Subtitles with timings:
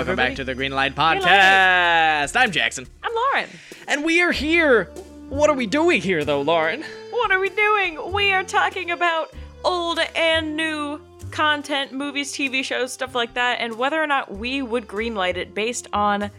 [0.00, 0.30] Welcome Everybody?
[0.30, 1.22] back to the Green Light Light.
[1.22, 2.34] Podcast.
[2.34, 2.86] I'm Jackson.
[3.02, 3.50] I'm Lauren.
[3.86, 4.84] And we are here.
[5.28, 6.82] What are we doing here, though, Lauren?
[7.10, 8.10] What are we doing?
[8.10, 11.02] We are talking about old and new
[11.32, 15.54] content, movies, TV shows, stuff like that, and whether or not we would greenlight it
[15.54, 16.30] based on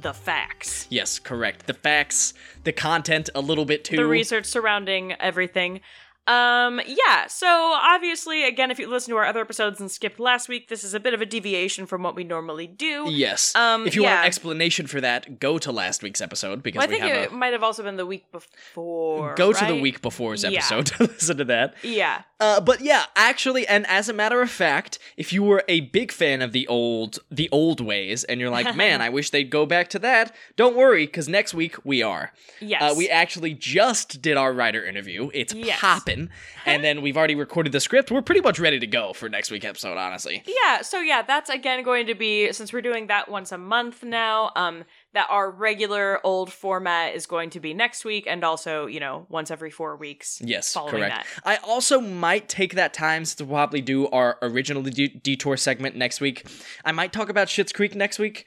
[0.00, 0.86] the facts.
[0.88, 1.66] Yes, correct.
[1.66, 2.32] The facts,
[2.64, 3.96] the content, a little bit too.
[3.96, 5.82] The research surrounding everything.
[6.26, 10.48] Um, yeah, so obviously, again, if you listen to our other episodes and skipped last
[10.48, 13.06] week, this is a bit of a deviation from what we normally do.
[13.10, 13.54] Yes.
[13.56, 16.86] Um, if you want an explanation for that, go to last week's episode because Well,
[16.88, 17.34] I we think have it a.
[17.34, 19.34] might have also been the week before.
[19.34, 20.50] Go to the week before's Yeah.
[20.50, 21.74] episode to listen to that.
[21.82, 22.22] Yeah.
[22.38, 26.10] Uh, but yeah, actually, and as a matter of fact, if you were a big
[26.12, 29.66] fan of the old the old ways, and you're like, man, I wish they'd go
[29.66, 32.32] back to that, don't worry, because next week we are.
[32.60, 32.82] Yes.
[32.82, 35.30] Uh, we actually just did our writer interview.
[35.34, 35.80] It's Yes.
[36.10, 36.30] Poppin',
[36.66, 38.10] and then we've already recorded the script.
[38.10, 40.42] We're pretty much ready to go for next week episode, honestly.
[40.46, 44.02] Yeah, so yeah, that's again going to be since we're doing that once a month
[44.02, 48.86] now, um that our regular old format is going to be next week and also,
[48.86, 50.40] you know, once every 4 weeks.
[50.44, 51.26] Yes, following correct.
[51.34, 51.42] that.
[51.44, 56.20] I also might take that time to probably do our original de- detour segment next
[56.20, 56.46] week.
[56.84, 58.46] I might talk about Schitt's Creek next week.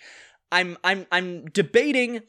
[0.54, 2.22] I'm I'm I'm debating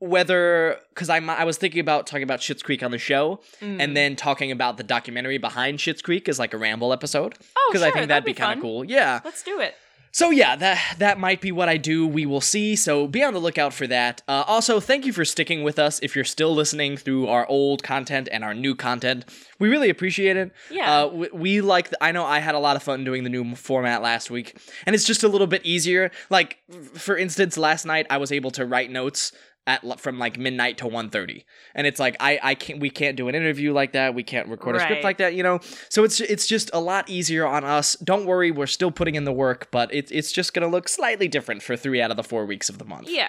[0.00, 3.80] whether because I'm I was thinking about talking about Schitt's Creek on the show Mm.
[3.82, 7.68] and then talking about the documentary behind Schitt's Creek as like a ramble episode Oh,
[7.72, 8.84] because I think that'd, be, kind of cool.
[8.84, 9.20] Yeah.
[9.24, 9.74] Let's do it.
[10.10, 12.06] So yeah, that that might be what I do.
[12.06, 12.76] We will see.
[12.76, 14.22] So be on the lookout for that.
[14.26, 16.00] Uh, also, thank you for sticking with us.
[16.02, 19.26] If you're still listening through our old content and our new content,
[19.58, 20.50] we really appreciate it.
[20.70, 21.02] Yeah.
[21.02, 21.90] Uh, we, we like.
[21.90, 24.56] The, I know I had a lot of fun doing the new format last week,
[24.86, 26.10] and it's just a little bit easier.
[26.30, 26.56] Like
[26.94, 29.32] for instance, last night I was able to write notes.
[29.66, 33.28] At, from like midnight to 1.30 and it's like I, I can't we can't do
[33.28, 35.60] an interview like that we can't record a script like that you know
[35.90, 39.24] so it's it's just a lot easier on us don't worry we're still putting in
[39.24, 42.22] the work but it, it's just gonna look slightly different for three out of the
[42.24, 43.28] four weeks of the month Yeah.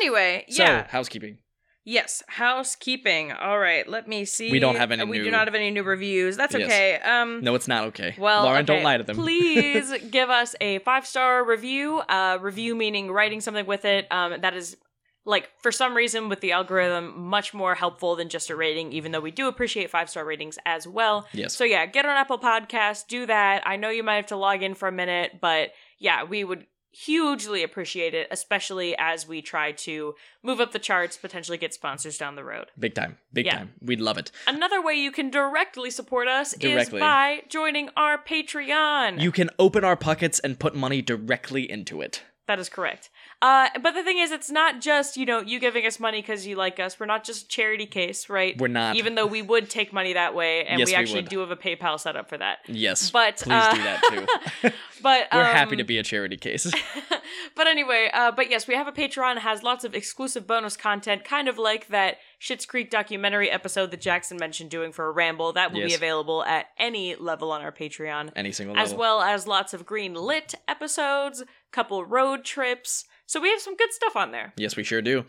[0.00, 0.88] Anyway, so yeah.
[0.88, 1.38] housekeeping
[1.84, 3.32] Yes, housekeeping.
[3.32, 4.52] All right, let me see.
[4.52, 6.36] We don't have any Uh, We new- do not have any new reviews.
[6.36, 6.64] That's Yes.
[6.66, 6.94] okay.
[7.00, 10.78] Um no it's not okay Well, lauren don't lie to them Please give us a
[10.80, 11.98] five star review.
[12.08, 14.06] Uh, review meaning writing something with it.
[14.10, 14.76] Um, that is
[15.24, 18.92] like for some reason with the algorithm much more helpful than just a rating.
[18.92, 21.26] Even though we do appreciate five star ratings as well.
[21.32, 23.06] yes So yeah, get on Apple Podcasts.
[23.06, 23.62] Do that.
[23.66, 26.66] I know you might have to log in for a minute, but yeah, we would
[26.94, 32.18] hugely appreciate it, especially as we try to move up the charts, potentially get sponsors
[32.18, 32.66] down the road.
[32.78, 33.56] big time big Yeah.
[33.58, 36.98] time we'd love it Another way you can directly support us Directly.
[36.98, 39.20] is by joining our Patreon.
[39.22, 43.08] you can open our pockets and put money directly into it That is correct.
[43.42, 46.46] Uh, but the thing is, it's not just you know you giving us money because
[46.46, 46.98] you like us.
[46.98, 48.56] We're not just a charity case, right?
[48.56, 48.94] We're not.
[48.96, 51.28] Even though we would take money that way, and Yes, we we actually would.
[51.30, 52.58] do have a PayPal set up for that.
[52.68, 54.70] yes But please uh, do that too
[55.02, 56.70] but we're happy um, to be a charity case
[57.56, 59.38] but anyway, uh, but yes, we have a Patreon.
[59.38, 64.00] Has lots of exclusive bonus content, kind of like that Schitt's Creek documentary episode that
[64.00, 65.52] Jackson mentioned doing for a ramble.
[65.52, 68.30] That will be available at any level on our Patreon.
[68.36, 71.42] any single as well as lots of green lit episodes,
[71.72, 73.04] couple road trips.
[73.32, 74.52] So we have some good stuff on there.
[74.56, 75.24] yes we sure do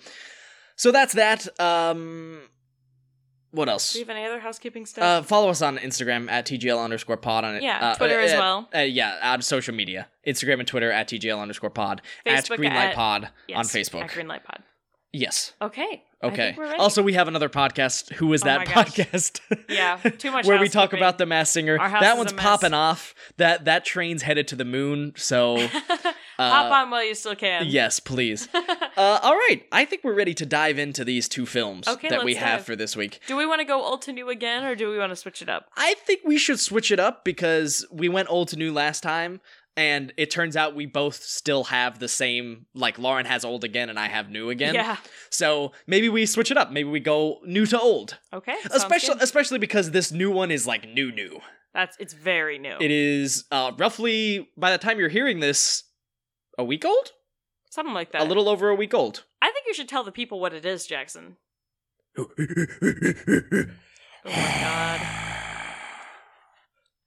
[0.75, 2.41] so that's that um
[3.51, 5.03] what else Do you have any other housekeeping stuff?
[5.03, 7.61] Uh, follow us on Instagram at TGL underscore pod on it.
[7.63, 8.69] Yeah, uh, Twitter uh, as uh, well.
[8.75, 10.07] Uh, yeah, on social media.
[10.27, 12.01] Instagram and Twitter at TGL underscore pod.
[12.25, 14.01] at Facebook Greenlight at- Pod yes, on Facebook.
[14.01, 14.63] At Greenlight Pod.
[15.11, 15.53] yes.
[15.61, 16.03] Okay.
[16.23, 16.35] Okay.
[16.35, 16.79] think we're ready.
[16.79, 18.11] Also, we have another podcast.
[18.13, 19.39] Who is Oh that podcast?
[19.69, 21.77] Yeah, too much Where we talk about the Masked Singer.
[21.77, 23.13] That one's popping off.
[23.37, 25.13] That that train's headed to the moon.
[25.15, 25.57] So
[26.37, 27.65] Hop uh, on while you still can.
[27.67, 28.47] yes, please.
[28.53, 32.23] uh, all right, I think we're ready to dive into these two films Okay, that
[32.23, 32.65] we have dive.
[32.65, 33.19] for this week.
[33.27, 35.41] Do we want to go old to new again, or do we want to switch
[35.41, 35.69] it up?
[35.77, 39.41] I think we should switch it up because we went old to new last time,
[39.75, 42.65] and it turns out we both still have the same.
[42.73, 44.75] Like Lauren has old again, and I have new again.
[44.75, 44.97] Yeah.
[45.29, 46.71] So maybe we switch it up.
[46.71, 48.55] Maybe we go new to old, Okay.
[48.71, 49.23] especially good.
[49.23, 51.39] especially because this new one is like new new.
[51.73, 52.77] That's it's very new.
[52.79, 55.83] It is uh, roughly by the time you're hearing this,
[56.57, 57.11] a week old,
[57.69, 58.21] Something like that.
[58.21, 59.23] a little over a week old.
[59.41, 61.37] I think you should tell the people what it is, Jackson.
[64.25, 65.32] Oh my god.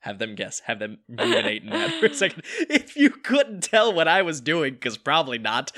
[0.06, 0.60] Have them guess.
[0.60, 2.44] Have them ruminate in that for a second.
[2.70, 5.72] If you couldn't tell what I was doing, because probably not,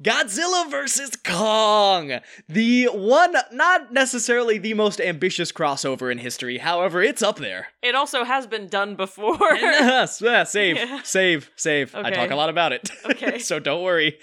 [0.00, 1.16] Godzilla vs.
[1.16, 2.20] Kong!
[2.48, 7.68] The one, not necessarily the most ambitious crossover in history, however, it's up there.
[7.82, 9.36] It also has been done before.
[9.54, 11.00] yes, yeah, save, Yeah.
[11.02, 11.92] save, save.
[11.94, 12.90] I talk a lot about it.
[13.12, 13.38] Okay.
[13.40, 14.16] so don't worry.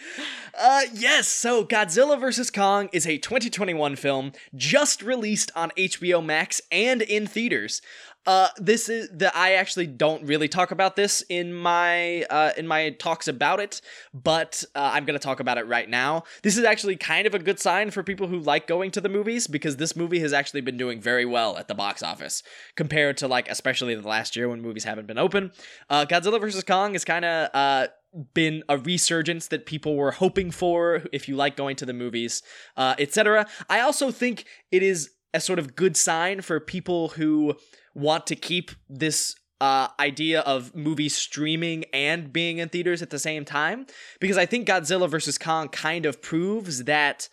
[0.60, 2.50] Uh, yes, so Godzilla vs.
[2.50, 7.82] Kong is a 2021 film just released on HBO Max and in theaters.
[8.30, 12.68] Uh, this is that I actually don't really talk about this in my uh in
[12.68, 13.82] my talks about it,
[14.14, 16.26] but uh, I'm gonna talk about it right now.
[16.44, 19.10] This is actually kind of a good sign for people who like going to the
[19.10, 22.44] movies because this movie has actually been doing very well at the box office
[22.76, 25.52] compared to like especially the last year when movies haven't been open.
[25.90, 27.88] Uh, Godzilla vs Kong is kind of uh
[28.36, 32.44] been a resurgence that people were hoping for if you like going to the movies,
[32.78, 33.48] etc.
[33.68, 37.56] I also think it is a sort of good sign for people who
[37.94, 43.20] want to keep this uh, idea of movie streaming and being in theaters at the
[43.20, 43.86] same time?
[44.20, 47.30] Because I think Godzilla vs Kong kind of proves that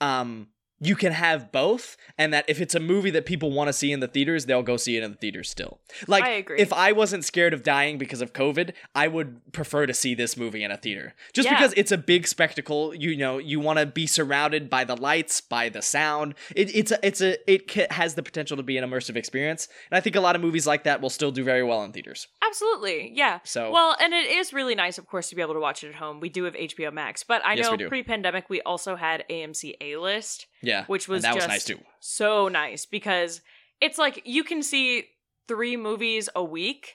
[0.00, 0.48] um
[0.80, 3.92] you can have both and that if it's a movie that people want to see
[3.92, 5.78] in the theaters they'll go see it in the theaters still.
[6.06, 9.94] Like I if i wasn't scared of dying because of covid i would prefer to
[9.94, 11.14] see this movie in a theater.
[11.32, 11.54] Just Yeah.
[11.56, 15.40] because it's a big spectacle you know you want to be surrounded by the lights
[15.40, 16.34] by the sound.
[16.54, 19.68] It, it's a it's a it ca- has the potential to be an immersive experience
[19.90, 21.92] and i think a lot of movies like that will still do very well in
[21.92, 22.28] theaters.
[22.46, 23.40] Absolutely, yeah.
[23.44, 25.88] so Well, and it is really nice, of course, to be able to watch it
[25.88, 26.20] at home.
[26.20, 29.96] We do have HBO Max, but I Yes, know pre-pandemic we also had AMC A
[29.96, 33.40] List, yeah which was and that was nice too so nice because
[33.80, 35.04] it's like you can see
[35.48, 36.94] three movies a week.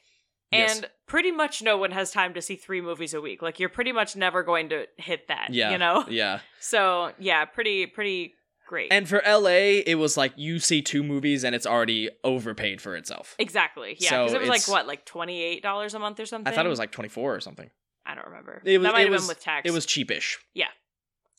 [0.52, 0.76] Yes.
[0.80, 3.42] And pretty much no one has time to see three movies a week.
[3.42, 5.54] Like you're pretty much never going to hit that.
[5.54, 6.04] yeah You know?
[6.10, 8.34] yeah So yeah, pretty pretty
[8.68, 8.92] great.
[8.92, 12.96] And for LA, it was like you see two movies and it's already overpaid for
[12.98, 13.36] itself.
[13.40, 13.96] exactly.
[14.00, 14.10] Yeah.
[14.10, 16.52] So Because it was like what, like twenty eight dollars a month or something?
[16.52, 17.70] I thought it was like 24 or something.
[18.06, 18.62] I don't remember.
[18.66, 19.70] It was- that might have been with tax.
[19.70, 20.36] It was cheapish.
[20.54, 20.68] Yeah.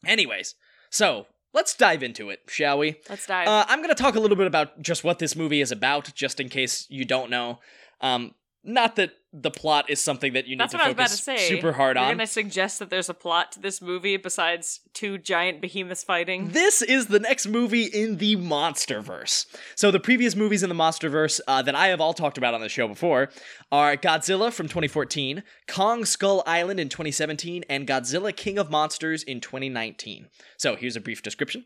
[0.06, 0.54] Anyways,
[0.90, 2.96] so let's dive into it, shall we?
[3.08, 3.48] Let's dive.
[3.48, 6.12] Uh, I'm going to talk a little bit about just what this movie is about,
[6.14, 7.60] just in case you don't know.
[8.00, 10.94] Um, not that the plot is something that you need That's to what I was
[10.94, 11.48] about focus to say.
[11.48, 12.12] super hard You're on.
[12.12, 16.50] gonna suggest that there's a plot to this movie besides two giant behemoths fighting.
[16.50, 19.46] This is the next movie in the MonsterVerse.
[19.74, 22.60] So the previous movies in the MonsterVerse uh, that I have all talked about on
[22.60, 23.30] the show before
[23.70, 29.40] are Godzilla from 2014, Kong Skull Island in 2017, and Godzilla King of Monsters in
[29.40, 30.26] 2019.
[30.58, 31.64] So here's a brief description.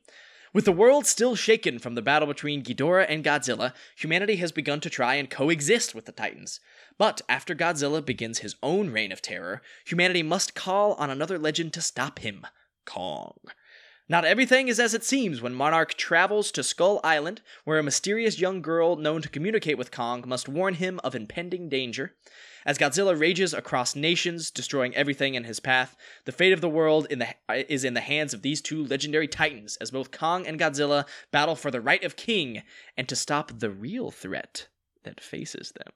[0.52, 4.81] With the world still shaken from the battle between Ghidorah and Godzilla, humanity has begun
[4.81, 6.60] to try and coexist with the Titans.
[6.98, 11.72] But after Godzilla begins his own reign of terror, humanity must call on another legend
[11.75, 12.46] to stop him
[12.87, 13.38] Kong.
[14.08, 18.38] Not everything is as it seems when Monarch travels to Skull Island, where a mysterious
[18.38, 22.14] young girl known to communicate with Kong must warn him of impending danger.
[22.64, 27.08] As Godzilla rages across nations, destroying everything in his path, the fate of the world
[27.10, 27.34] in the,
[27.69, 31.56] is in the hands of these two legendary titans, as both Kong and Godzilla battle
[31.56, 32.62] for the right of king
[32.96, 34.69] and to stop the real threat
[35.02, 35.92] that faces them.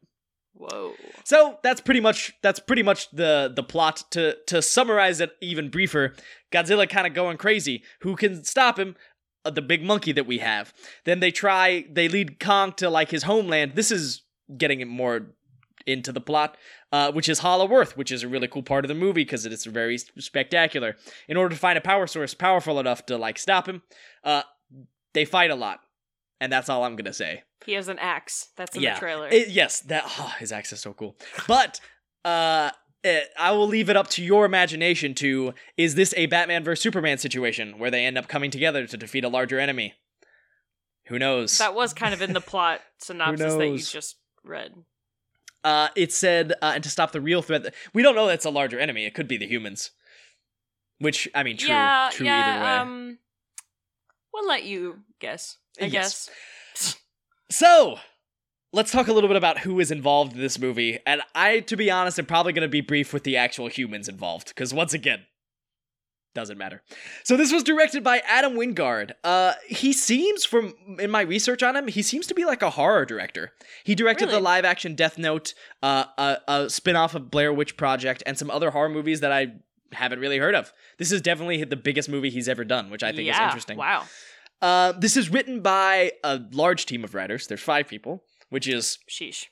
[0.54, 0.94] Whoa.
[1.24, 4.04] So that's pretty much that's pretty much the the plot.
[4.12, 6.14] To to summarize it even briefer,
[6.52, 7.82] Godzilla kind of going crazy.
[8.00, 8.96] Who can stop him?
[9.44, 10.74] Uh, the big monkey that we have.
[11.04, 11.86] Then they try.
[11.90, 13.72] They lead Kong to like his homeland.
[13.74, 14.22] This is
[14.56, 15.28] getting it more
[15.86, 16.56] into the plot,
[16.92, 19.46] uh, which is Hollow Earth, which is a really cool part of the movie because
[19.46, 20.96] it's very spectacular.
[21.28, 23.82] In order to find a power source powerful enough to like stop him,
[24.24, 24.42] uh,
[25.14, 25.80] they fight a lot,
[26.40, 27.42] and that's all I'm gonna say.
[27.66, 28.48] He has an axe.
[28.56, 28.94] That's in Yeah.
[28.94, 29.28] the trailer.
[29.28, 31.16] It- yes, that oh, his axe is so cool.
[31.46, 31.80] But
[32.24, 32.70] uh,
[33.04, 35.14] eh, I will leave it up to your imagination.
[35.16, 38.96] To is this a Batman versus Superman situation where they end up coming together to
[38.96, 39.94] defeat a larger enemy?
[41.06, 41.58] Who knows?
[41.58, 44.72] that was kind of in the plot synopsis that you just read.
[45.64, 47.74] uh, it said, uh, and to stop the real threat.
[47.92, 49.04] We don't know that's a larger enemy.
[49.06, 49.90] It could be the humans.
[50.98, 52.70] Which I mean, true, yeah, true yeah, either way.
[52.76, 53.18] Um,
[54.32, 55.56] we'll let you guess.
[55.80, 56.30] I Yes.
[56.74, 56.96] guess.
[57.50, 57.98] So,
[58.72, 60.98] let's talk a little bit about who is involved in this movie.
[61.04, 64.08] And I, to be honest, am probably going to be brief with the actual humans
[64.08, 65.26] involved, because once again,
[66.32, 66.80] doesn't matter.
[67.24, 69.14] So this was directed by Adam Wingard.
[69.24, 72.70] Uh, he seems, from in my research on him, he seems to be like a
[72.70, 73.50] horror director.
[73.82, 78.38] He directed the live-action Death Note, uh, a, a spin-off of Blair Witch Project, and
[78.38, 79.54] some other horror movies that I
[79.92, 80.72] haven't really heard of.
[80.98, 83.76] This is definitely the biggest movie he's ever done, which I think yeah, is interesting.
[83.76, 84.04] Wow.
[84.62, 87.46] Uh, this is written by a large team of writers.
[87.46, 89.46] There's five people, which is Sheesh.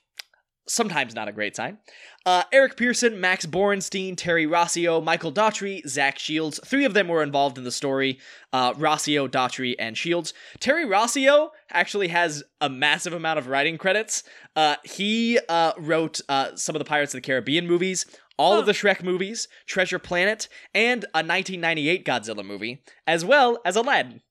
[0.67, 1.79] sometimes not a great sign.
[2.25, 6.59] Uh, Eric Pearson, Max Borenstein, Terry Rossio, Michael Dougherty, Zach Shields.
[6.63, 8.19] Three of them were involved in the story.
[8.53, 10.33] Uh, Rossio, Dougherty, and Shields.
[10.59, 14.23] Terry Rossio actually has a massive amount of writing credits.
[14.55, 18.05] Uh, he uh, wrote uh, some of the Pirates of the Caribbean movies,
[18.39, 18.59] all Huh.
[18.61, 24.21] of the Shrek movies, Treasure Planet, and a 1998 Godzilla movie, as well as Aladdin.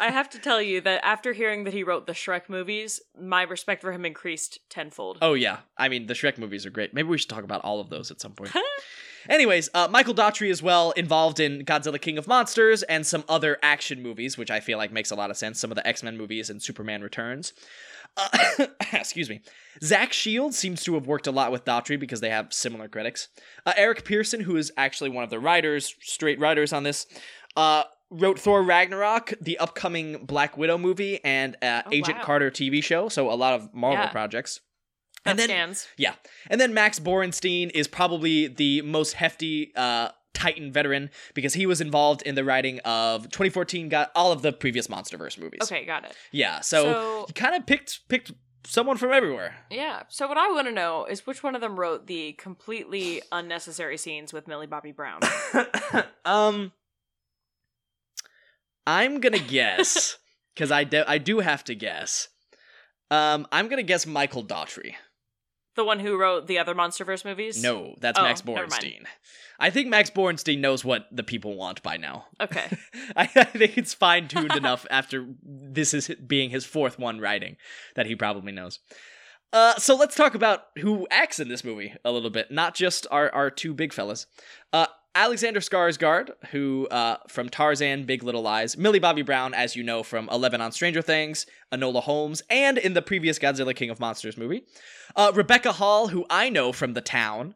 [0.00, 3.42] I have to tell you that after hearing that he wrote the Shrek movies, my
[3.42, 5.18] respect for him increased tenfold.
[5.22, 6.92] Oh yeah, I mean the Shrek movies are great.
[6.92, 8.50] Maybe we should talk about all of those at some point.
[9.28, 13.56] Anyways, uh, Michael Dougherty is well involved in Godzilla King of Monsters and some other
[13.62, 15.60] action movies, which I feel like makes a lot of sense.
[15.60, 17.52] Some of the X Men movies and Superman Returns.
[18.16, 18.28] Uh,
[18.92, 19.40] excuse me.
[19.82, 23.28] Zach Shields seems to have worked a lot with Dougherty because they have similar critics.
[23.66, 27.06] Uh, Eric Pearson, who is actually one of the writers, straight writers on this,
[27.56, 32.24] uh, wrote Thor Ragnarok, the upcoming Black Widow movie, and uh, Oh, Agent wow.
[32.24, 33.08] Carter TV show.
[33.08, 34.10] So a lot of Marvel Yeah.
[34.10, 34.60] projects.
[35.24, 35.88] That And then- scans.
[35.96, 36.14] Yeah.
[36.50, 41.80] And then Max Borenstein is probably the most hefty uh, Titan veteran because he was
[41.80, 45.60] involved in the writing of 2014 got all of the previous Monsterverse movies.
[45.62, 46.16] Okay, got it.
[46.30, 48.32] Yeah, so, So- he kind of picked picked
[48.64, 49.56] someone from everywhere.
[49.70, 50.04] Yeah.
[50.08, 53.96] So what I want to know is which one of them wrote the completely unnecessary
[53.96, 55.20] scenes with Millie Bobby Brown.
[56.24, 56.72] um
[58.86, 60.16] I'm going to guess
[60.56, 62.28] cuz I do, I do have to guess.
[63.10, 64.96] Um I'm going to guess Michael Dougherty.
[65.74, 67.62] The one who wrote the other MonsterVerse movies.
[67.62, 68.42] No, that's Oh, Max.
[68.42, 69.04] Borenstein.
[69.58, 72.26] I think Max Borenstein knows what the people want by now.
[72.40, 72.64] Okay.
[73.16, 77.56] I, I think it's fine tuned enough after this is being his fourth one writing
[77.94, 78.80] that he probably knows.
[79.52, 83.06] Uh, so let's talk about who acts in this movie a little bit, not just
[83.10, 84.26] our, our two big fellas.
[84.72, 89.82] Uh, Alexander Skarsgård, who uh, from Tarzan, Big Little Lies, Millie Bobby Brown, as you
[89.82, 94.00] know from Eleven on Stranger Things, Enola Holmes, and in the previous Godzilla King of
[94.00, 94.64] Monsters movie.
[95.14, 97.54] Uh, Rebecca Hall, who I know from The Town.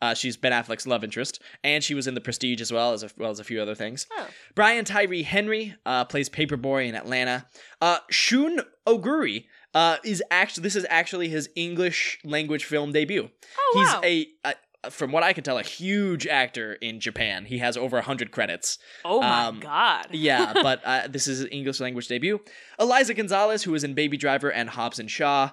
[0.00, 3.02] Uh, she's Ben Affleck's love interest, and she was in The Prestige as well as
[3.02, 4.06] a, well as a few other things.
[4.12, 4.26] Oh.
[4.54, 7.46] Brian Tyree Henry uh, plays Paperboy in Atlanta.
[7.80, 13.30] Uh, Shun Oguri uh, is actually this is actually his English language film debut.
[13.58, 14.00] Oh He's wow.
[14.04, 14.54] a, a
[14.90, 17.44] from what I can tell a huge actor in Japan.
[17.44, 18.78] He has over hundred credits.
[19.04, 20.08] oh my um, god.
[20.12, 22.40] Yeah, but uh, this is English language debut.
[22.78, 25.50] Eliza Gonzalez, who was in Baby Driver and Hobbs and Shaw.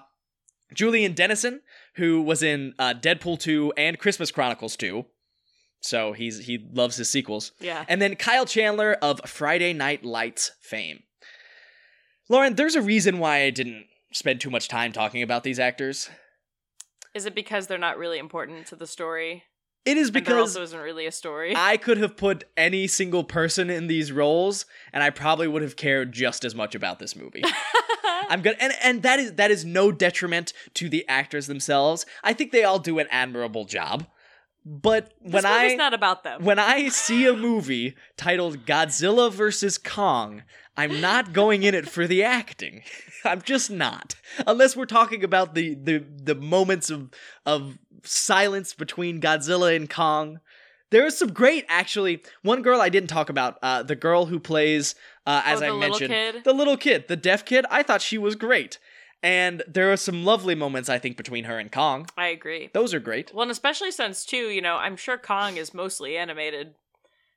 [0.74, 1.60] Julian Dennison,
[1.96, 5.04] who was in uh, Deadpool 2 and Christmas Chronicles 2.
[5.80, 7.52] So he's he loves his sequels.
[7.60, 7.84] Yeah.
[7.88, 11.02] And then Kyle Chandler of Friday Night Lights fame.
[12.28, 16.08] Lauren, there's a reason why I didn't spend too much time talking about these actors.
[17.14, 19.44] Is it because they're not really important to the story?
[19.84, 21.54] It is and there because also isn't really a story.
[21.56, 25.76] I could have put any single person in these roles, and I probably would have
[25.76, 27.42] cared just as much about this movie.
[28.28, 32.06] I'm gonna and, and that is that is no detriment to the actors themselves.
[32.22, 34.06] I think they all do an admirable job.
[34.64, 36.44] But this when I not about them.
[36.44, 39.76] when I see a movie titled Godzilla vs.
[39.78, 40.42] Kong,
[40.76, 42.82] I'm not going in it for the acting.
[43.24, 44.14] I'm just not.
[44.46, 47.10] Unless we're talking about the the, the moments of
[47.44, 50.40] of silence between Godzilla and Kong.
[50.90, 52.22] There is some great actually.
[52.42, 54.94] One girl I didn't talk about, uh, the girl who plays
[55.26, 56.44] uh, as Oh, I mentioned, kid?
[56.44, 57.64] the little kid, the deaf kid.
[57.70, 58.78] I thought she was great.
[59.22, 62.08] And there are some lovely moments I think between her and Kong.
[62.16, 62.70] I agree.
[62.72, 63.32] Those are great.
[63.32, 66.74] Well, and especially since too, you know, I'm sure Kong is mostly animated.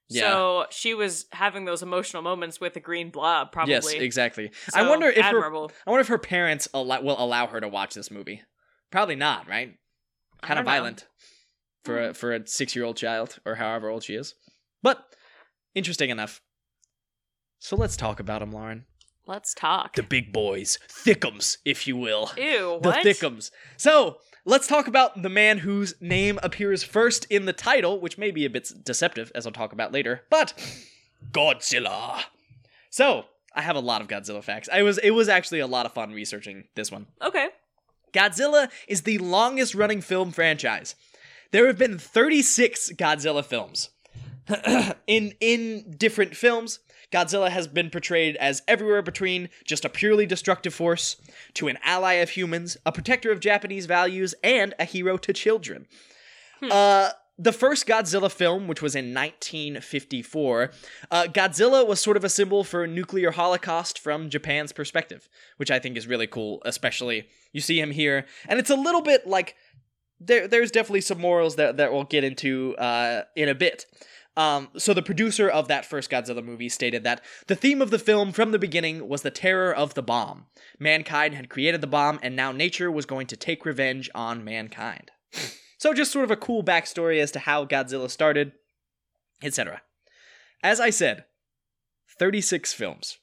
[0.10, 0.22] Yeah.
[0.22, 3.74] So she was having those emotional moments with the green blob, probably.
[3.74, 4.52] Yes, exactly.
[4.74, 5.72] I wonder if her admirable.
[5.86, 8.42] I wonder if her parents allow, will allow her to watch this movie.
[8.92, 9.76] Probably not, right?
[10.42, 10.80] Kind of don't know.
[10.80, 11.08] violent
[11.84, 12.14] for a hmm.
[12.14, 14.36] for a six year old child or however old she is.
[14.84, 15.04] But
[15.74, 16.42] interesting enough.
[17.60, 18.86] So let's talk about him, Lauren.
[19.28, 19.96] Let's talk.
[19.96, 22.32] The big boys, thickums, if you will.
[22.38, 23.06] Ew, The what?
[23.06, 23.50] thickums.
[23.78, 28.32] So let's talk about the man whose name appears first in the title, which may
[28.32, 30.22] be a bit deceptive, as I'll talk about later.
[30.30, 30.54] But
[31.32, 32.24] Godzilla.
[32.90, 34.70] So I have a lot of Godzilla facts.
[34.72, 37.08] I was it was actually a lot of fun researching this one.
[37.22, 37.48] Okay.
[38.14, 40.96] Godzilla is the longest running film franchise.
[41.52, 43.90] There have been 36 Godzilla films.
[45.08, 46.80] in in different films,
[47.12, 51.18] Godzilla has been portrayed as everywhere between just a purely destructive force
[51.56, 55.88] to an ally of humans, a protector of Japanese values, and a hero to children.
[56.70, 60.72] Uh the first Godzilla film, which was in 1954,
[61.12, 65.80] uh, Godzilla was sort of a symbol for nuclear holocaust from Japan's perspective, which I
[65.80, 66.62] think is really cool.
[66.66, 69.56] Especially you see him here, and it's a little bit like
[70.20, 70.48] there.
[70.48, 73.86] There's definitely some morals that that we'll get into uh, in a bit.
[74.38, 78.00] Um, so the producer of that first Godzilla movie stated that the theme of the
[78.00, 80.48] film from the beginning was the terror of the bomb.
[80.78, 85.12] Mankind had created the bomb, and now nature was going to take revenge on mankind.
[85.78, 88.54] So just sort of a cool backstory as to how Godzilla started,
[89.44, 89.82] etc.
[90.64, 91.26] As I said,
[92.18, 93.20] 36 films.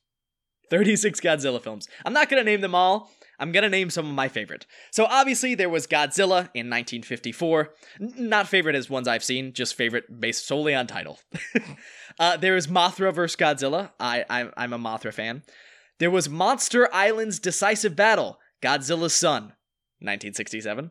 [0.70, 1.88] 36 Godzilla films.
[2.04, 3.10] I'm not going to name them all.
[3.38, 4.66] I'm going to name some of my favorite.
[4.90, 7.70] So obviously there was Godzilla in 1954.
[8.00, 11.18] N- not favorite as ones I've seen, just favorite based solely on title.
[12.18, 13.36] uh, there is Mothra vs.
[13.36, 13.90] Godzilla.
[13.98, 15.42] I, I, I'm a Mothra fan.
[15.98, 19.54] There was Monster Island's Decisive Battle, Godzilla's Son,
[20.00, 20.90] 1967.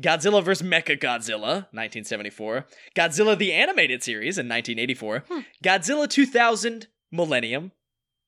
[0.00, 0.66] Godzilla vs.
[0.66, 2.66] Mecha Godzilla, 1974.
[2.94, 5.24] Godzilla the Animated Series in 1984.
[5.28, 5.40] Hmm.
[5.64, 7.72] Godzilla 2000 Millennium.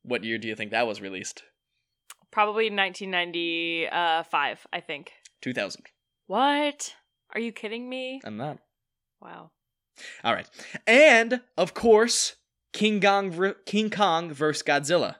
[0.02, 1.42] What year do you think that was released?
[2.30, 5.12] Probably 1995, I think.
[5.42, 5.86] 2000.
[6.26, 6.94] What?
[7.34, 8.20] Are you kidding me?
[8.24, 8.58] I'm not.
[9.20, 9.50] Wow.
[10.24, 10.48] All right.
[10.86, 12.36] And, of course,
[12.72, 14.62] King Kong, King Kong vs.
[14.62, 15.16] Godzilla.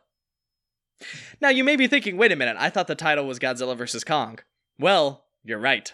[1.41, 4.05] Now, you may be thinking, wait a minute, I thought the title was Godzilla vs.
[4.05, 4.39] Kong.
[4.79, 5.93] Well, you're right.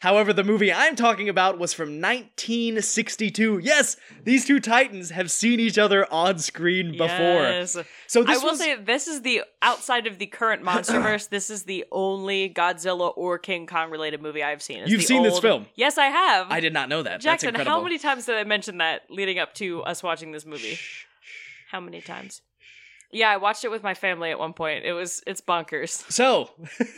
[0.00, 3.58] However, the movie I'm talking about was from 1962.
[3.62, 7.08] Yes, these two titans have seen each other on screen before.
[7.08, 7.76] Yes.
[8.06, 11.28] So I will was say this is the outside of the current MonsterVerse.
[11.28, 14.80] this is the only Godzilla or King Kong related movie I've seen.
[14.80, 15.66] It's You've seen this film?
[15.74, 16.46] Yes, I have.
[16.50, 17.20] I did not know that.
[17.20, 20.78] Jackson, how many times did I mention that leading up to us watching this movie?
[21.70, 22.40] How many times?
[23.10, 24.84] Yeah, I watched it with my family at one point.
[24.84, 26.04] It was it's bonkers.
[26.12, 26.50] So,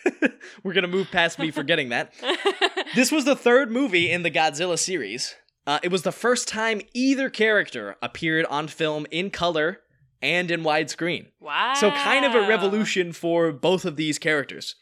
[0.65, 2.13] we're going to move past me forgetting that.
[2.97, 5.37] This was the third movie in the Godzilla series.
[5.65, 9.79] Uh, it was the first time either character appeared on film in color
[10.21, 11.27] and in widescreen.
[11.39, 11.75] wow.
[11.75, 14.75] So, kind of a revolution for both of these characters.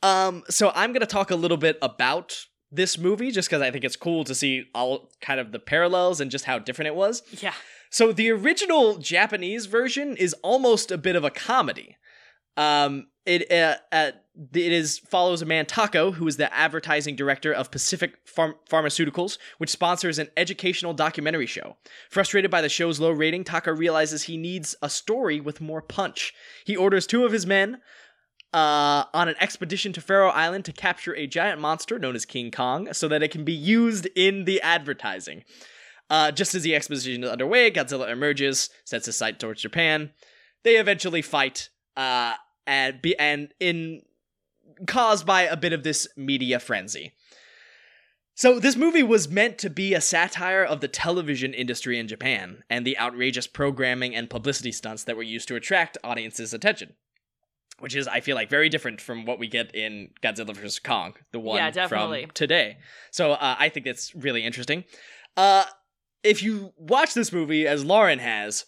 [0.00, 3.72] Um, so, I'm going to talk a little bit about this movie just because I
[3.72, 6.94] think it's cool to see all kind of the parallels and just how different it
[6.94, 7.22] was.
[7.42, 7.54] Yeah.
[7.90, 11.96] So the original Japanese version is almost a bit of a comedy.
[12.56, 14.12] Um, it uh, uh,
[14.54, 19.38] it is follows a man Tako who is the advertising director of Pacific Pharm- Pharmaceuticals,
[19.58, 21.76] which sponsors an educational documentary show.
[22.10, 26.32] Frustrated by the show's low rating, Tako realizes he needs a story with more punch.
[26.64, 27.80] He orders two of his men
[28.52, 32.50] uh, on an expedition to Faro Island to capture a giant monster known as King
[32.50, 35.44] Kong, so that it can be used in the advertising.
[36.10, 40.10] Uh, just as the expedition is underway, Godzilla emerges, sets his sight towards Japan.
[40.64, 42.34] They eventually fight, uh,
[42.66, 44.02] and be and in
[44.86, 47.12] caused by a bit of this media frenzy.
[48.34, 52.64] So this movie was meant to be a satire of the television industry in Japan
[52.70, 56.94] and the outrageous programming and publicity stunts that were used to attract audiences' attention.
[57.80, 60.78] Which is, I feel like, very different from what we get in Godzilla vs.
[60.78, 62.76] Kong, the one Yeah, from today.
[63.10, 64.84] So uh, I think that's really interesting.
[65.36, 65.64] Uh,
[66.22, 68.64] if you watch this movie as Lauren has,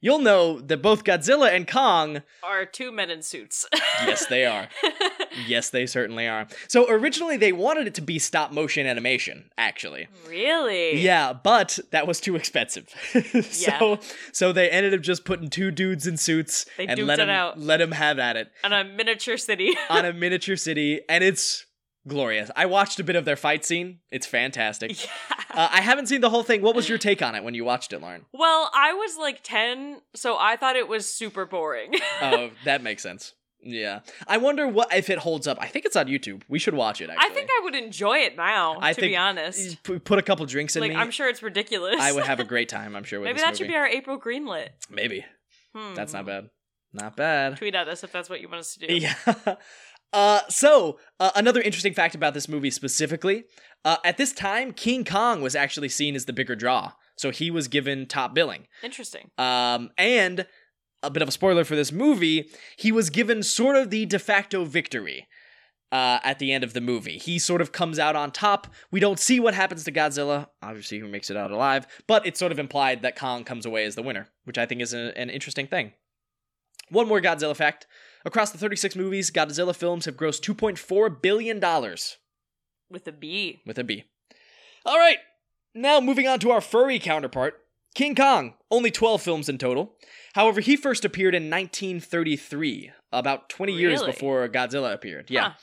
[0.00, 3.66] you'll know that both Godzilla and Kong, Are two men in suits.
[4.04, 4.68] yes, they are.
[5.46, 6.46] Yes, they certainly are.
[6.66, 10.08] So originally they wanted it to be stop motion animation, actually.
[10.26, 10.98] really?
[10.98, 12.88] Yeah, but that was too expensive.
[13.50, 13.98] so
[14.32, 17.60] so they ended up just putting two dudes in suits They and let them out.
[17.60, 19.76] let them have at it On a miniature city.
[19.90, 21.65] on a miniature city, and it's
[22.06, 22.50] glorious.
[22.56, 23.98] I watched a bit of their fight scene.
[24.10, 25.04] It's fantastic.
[25.04, 25.10] yeah.
[25.50, 26.62] Uh, I haven't seen the whole thing.
[26.62, 28.26] What was your take on it when you watched it, Lauren?
[28.32, 31.94] Well, I was like 10, so I thought it was super boring.
[32.22, 33.34] Oh, that makes sense.
[33.62, 35.58] Yeah, I wonder what if it holds up.
[35.60, 36.42] I think it's on YouTube.
[36.48, 37.10] We should watch it.
[37.10, 39.82] Actually, I think I would enjoy it now, I to think be honest.
[39.82, 40.96] P- put a couple drinks in Like, me.
[40.96, 41.96] I'm sure it's ridiculous.
[41.98, 42.94] I would have a great time.
[42.94, 44.68] I'm sure with Maybe that should be our April Greenlit.
[44.88, 45.24] Maybe
[45.74, 45.94] Hmm.
[45.94, 46.48] that's not bad.
[46.92, 47.56] Not bad.
[47.56, 48.94] Tweet at us if that's what you want us to do.
[48.94, 49.14] Yeah.
[50.12, 53.44] Uh, so uh, another interesting fact about this movie specifically,
[53.84, 57.50] uh, at this time, King Kong was actually seen as the bigger draw, so he
[57.50, 58.66] was given top billing.
[58.82, 59.30] Interesting.
[59.38, 60.46] Um, and
[61.02, 64.18] a bit of a spoiler for this movie, he was given sort of the de
[64.18, 65.28] facto victory.
[65.92, 68.66] Uh, at the end of the movie, he sort of comes out on top.
[68.90, 72.40] We don't see what happens to Godzilla, obviously, who makes it out alive, but it's
[72.40, 75.16] sort of implied that Kong comes away as the winner, which I think is a-
[75.16, 75.92] an interesting thing.
[76.88, 77.86] One more Godzilla fact
[78.26, 81.58] across the 36 movies, Godzilla films have grossed $2.4 billion
[82.90, 83.62] With a B.
[83.64, 84.04] with a B.
[84.84, 85.18] All right,
[85.74, 87.54] now moving on to our furry counterpart,
[87.94, 88.54] King Kong.
[88.70, 89.94] Only 12 films in total.
[90.34, 95.30] However, he first appeared in 1933, about 20 years before Godzilla appeared.
[95.30, 95.42] Yeah.
[95.42, 95.54] Huh.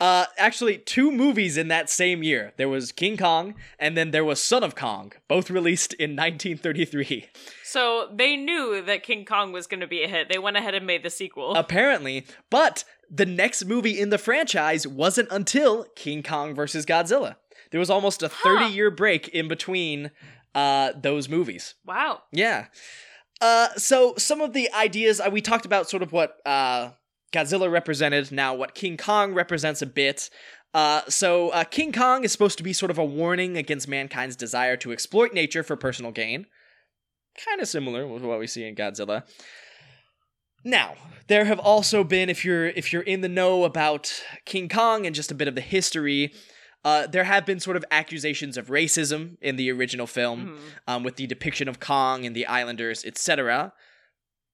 [0.00, 2.52] Uh, actually, two movies in that same year.
[2.56, 7.26] There was King Kong, and then there was Son of Kong, both released in 1933.
[7.64, 10.28] So they knew that King Kong was going to be a hit.
[10.28, 11.54] They went ahead and made the sequel.
[11.54, 17.36] Apparently, but the next movie in the franchise wasn't until King Kong versus Godzilla.
[17.70, 20.10] There was almost a 30 year break in between
[20.54, 21.74] uh, those movies.
[21.86, 22.22] wow.
[22.32, 22.66] Yeah.
[23.40, 26.90] Uh, so some of the ideas uh, we talked about, sort of what uh,
[27.32, 28.30] Godzilla represented.
[28.32, 30.28] Now, what King Kong represents a bit.
[30.74, 34.36] Uh, so uh, King Kong is supposed to be sort of a warning against mankind's
[34.36, 36.46] desire to exploit nature for personal gain.
[37.44, 39.24] Kind of similar with what we see in Godzilla.
[40.64, 40.94] Now,
[41.26, 45.14] there have also been, if you're if you're in the know about King Kong and
[45.14, 46.32] just a bit of the history,
[46.84, 50.58] uh, there have been sort of accusations of racism in the original film Mhm.
[50.86, 53.72] um, with the depiction of Kong and the Islanders, etc.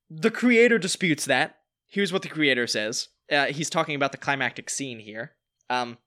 [0.09, 1.57] The creator disputes that.
[1.89, 3.09] Here's what the creator says.
[3.31, 5.33] Uh, he's talking about the climactic scene here.
[5.69, 5.99] Um,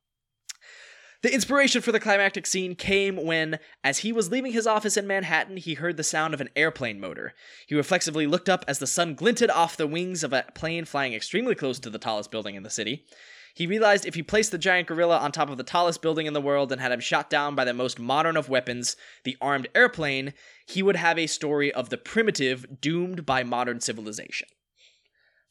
[1.24, 5.06] The inspiration for the climactic scene came when, as he was leaving his office in
[5.06, 7.34] Manhattan, he heard the sound of an airplane motor.
[7.68, 11.14] He reflexively looked up as the sun glinted off the wings of a plane flying
[11.14, 13.06] extremely close to the tallest building in the city.
[13.54, 16.34] He realized if he placed the giant gorilla on top of the tallest building in
[16.34, 19.68] the world and had him shot down by the most modern of weapons, the armed
[19.76, 20.34] airplane,
[20.66, 24.48] he would have a story of the primitive doomed by modern civilization.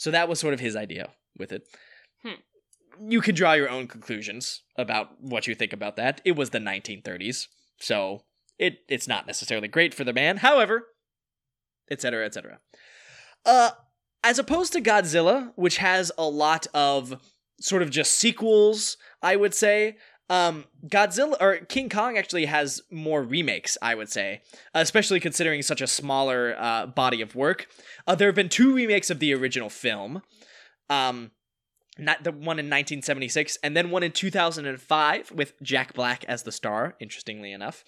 [0.01, 1.69] So that was sort of his idea with it.
[2.23, 2.41] Hmm.
[2.99, 6.23] You can draw your own conclusions about what you think about that.
[6.25, 8.23] It was the 1930s, so
[8.59, 10.39] it it's not necessarily great for the man.
[10.39, 10.87] However,
[11.91, 12.61] etc., etc.
[13.45, 13.73] Uh,
[14.25, 17.21] as opposed to Godzilla, which has a lot of
[17.61, 19.99] sort of just sequels, I would say.
[20.31, 25.81] Um, Godzilla or King Kong actually has more remakes, I would say, especially considering such
[25.81, 27.67] a smaller uh, body of work.
[28.07, 30.23] Uh, there have been two remakes of the original film.
[30.89, 31.33] Um,
[31.99, 36.53] not the one in 1976 and then one in 2005 with Jack Black as the
[36.53, 37.85] star, interestingly enough.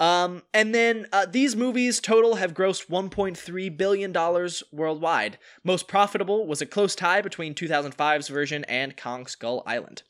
[0.00, 5.38] Um, and then uh, these movies total have grossed 1.3 billion dollars worldwide.
[5.62, 10.02] Most profitable was a close tie between 2005's version and Kong Skull Island.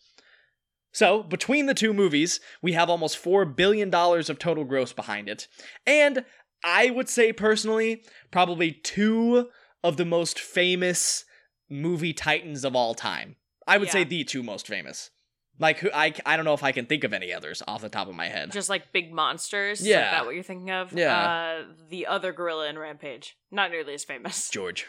[0.95, 5.49] So, between the two movies, we have almost $4 billion of total gross behind it.
[5.87, 6.25] And
[6.65, 9.49] I would say personally, probably two
[9.83, 11.25] of the most famous
[11.69, 13.35] movie titans of all time.
[13.67, 15.11] I would say the two most famous.
[15.59, 17.89] Like, who I, I don't know if I can think of any others off the
[17.89, 18.53] top of my head.
[18.53, 19.81] Just like big monsters.
[19.81, 20.13] Is Yeah.
[20.13, 20.93] that what you're thinking of?
[20.93, 21.17] Yeah.
[21.17, 23.37] Uh, the other gorilla in Rampage.
[23.51, 24.49] Not nearly as famous.
[24.51, 24.87] George.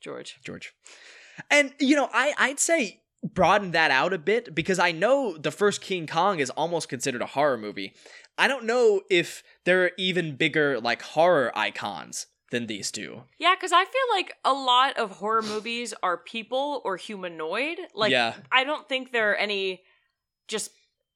[0.00, 0.38] George.
[0.44, 0.72] George.
[1.50, 5.50] And you know, I I'd say broaden that out a bit because I know the
[5.50, 7.94] first King Kong is almost considered a horror movie.
[8.36, 13.22] I don't know if there are even bigger like horror icons than these two.
[13.38, 17.78] Yeah, because I feel like a lot of horror movies are people or humanoid.
[17.94, 19.82] Like, yeah, I don't think there are any
[20.48, 20.70] just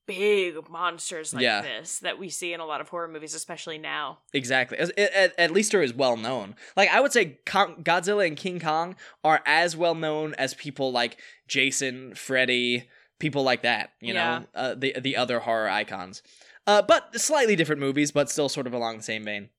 [0.07, 1.63] big monsters like Yeah.
[1.63, 4.19] this that we see in a lot of horror movies, especially now.
[4.33, 4.79] exactly.
[4.79, 6.55] As- At, at least they're as well known.
[6.77, 10.93] Like I would say, Kong, Godzilla and King Kong are as well known as people
[10.93, 12.89] like Jason, Freddy,
[13.19, 13.91] people like that.
[14.01, 14.39] You Yeah.
[14.41, 16.23] know, uh, the the other horror icons.
[16.67, 19.51] Uh, but slightly different movies, but still sort of along the same vein.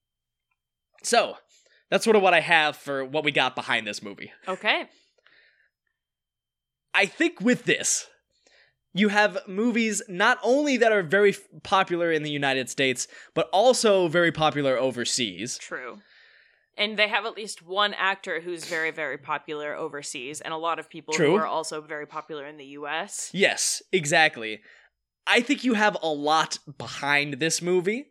[1.04, 1.38] So
[1.90, 4.32] that's sort of what I have for what we got behind this movie.
[4.48, 4.88] Okay.
[6.94, 8.08] I think with this,
[8.98, 13.50] you have movies not only that are very f- popular in the United States, but
[13.54, 15.58] also very popular overseas.
[15.58, 16.00] True.
[16.78, 20.78] And they have at least one actor who's very, very popular overseas, and a lot
[20.78, 21.32] of people True.
[21.32, 23.32] who are also very popular in the US.
[23.34, 24.62] Yes, exactly.
[25.26, 28.08] I think you have a lot behind this movie,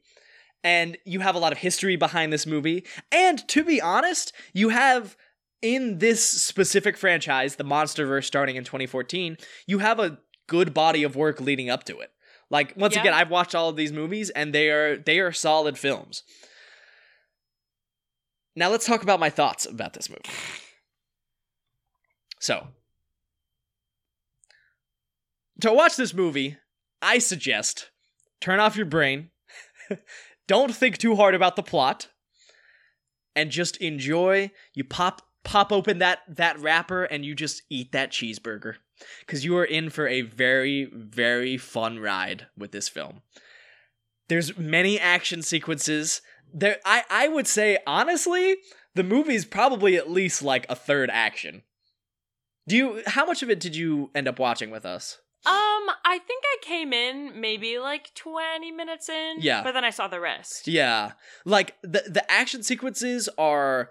[0.64, 2.84] and you have a lot of history behind this movie.
[3.12, 5.16] And to be honest, you have
[5.62, 11.16] in this specific franchise, the Monsterverse starting in 2014, you have a good body of
[11.16, 12.10] work leading up to it.
[12.50, 13.00] Like once Yeah.
[13.00, 16.22] again, I've watched all of these movies and they are they are solid films.
[18.54, 20.22] Now let's talk about my thoughts about this movie.
[22.40, 22.68] So,
[25.60, 26.56] to watch this movie,
[27.02, 27.90] I suggest
[28.40, 29.30] turn off your brain,
[30.46, 32.08] don't think too hard about the plot,
[33.34, 34.50] and just enjoy.
[34.74, 38.76] You pop pop open that that wrapper and you just eat that cheeseburger
[39.26, 43.22] cuz you are in for a very very fun ride with this film.
[44.28, 46.22] There's many action sequences.
[46.52, 48.56] There I I would say honestly,
[48.94, 51.62] the movie's probably at least like a third action.
[52.66, 55.18] Do you how much of it did you end up watching with us?
[55.46, 59.36] Um, I think I came in maybe like 20 minutes in.
[59.38, 59.62] Yeah.
[59.62, 60.66] But then I saw the rest.
[60.66, 61.12] Yeah.
[61.44, 63.90] Like the the action sequences are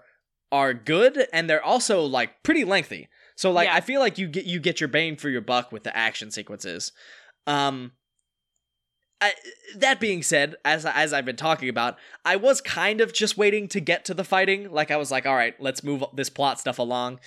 [0.52, 3.08] are good and they're also like pretty lengthy.
[3.36, 3.76] So like Yeah.
[3.76, 6.30] I feel like you get you get your bang for your buck with the action
[6.30, 6.92] sequences.
[7.46, 7.92] Um
[9.20, 9.32] I,
[9.76, 13.66] that being said, as as I've been talking about, I was kind of just waiting
[13.68, 14.70] to get to the fighting.
[14.70, 17.20] Like I was like, all right, let's move this plot stuff along.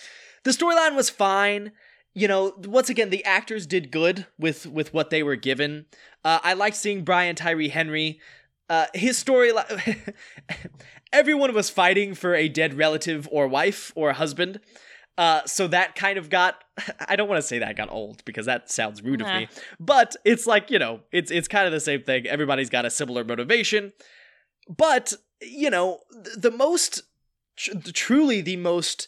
[0.44, 1.72] The storyline was fine.
[2.14, 5.86] You know, once again, the actors did good with with what they were given.
[6.24, 8.20] Uh, I liked seeing Brian Tyree Henry.
[8.70, 9.52] Uh, his story,
[11.14, 14.60] everyone was fighting for a dead relative or wife or husband.
[15.20, 16.64] Uh, so that kind of got
[17.10, 19.28] I don't want to say that got old because that sounds rude Nah.
[19.30, 19.48] of me.
[19.80, 22.26] But it's like, you know, it's it's kind of the same thing.
[22.26, 23.92] Everybody's got a similar motivation.
[24.68, 27.04] But, you know, th- the most
[27.58, 29.08] tr- truly the most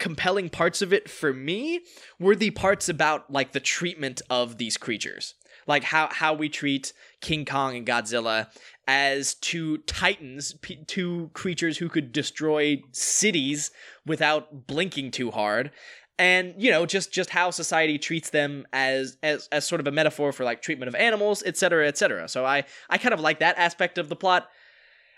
[0.00, 1.80] compelling parts of it for me
[2.18, 5.34] were the parts about like the treatment of these creatures.
[5.68, 8.48] Like how how we treat King Kong and Godzilla
[8.86, 13.70] as two titans, p- two creatures who could destroy cities
[14.06, 15.70] without blinking too hard.
[16.18, 19.90] and you know just just how society treats them as as as sort of a
[19.90, 22.28] metaphor for like treatment of animals etc cetera, etc cetera.
[22.28, 24.46] so i i kind of like that aspect of the plot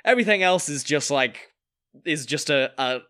[0.07, 1.53] everything else is just like
[2.07, 3.01] is just a, a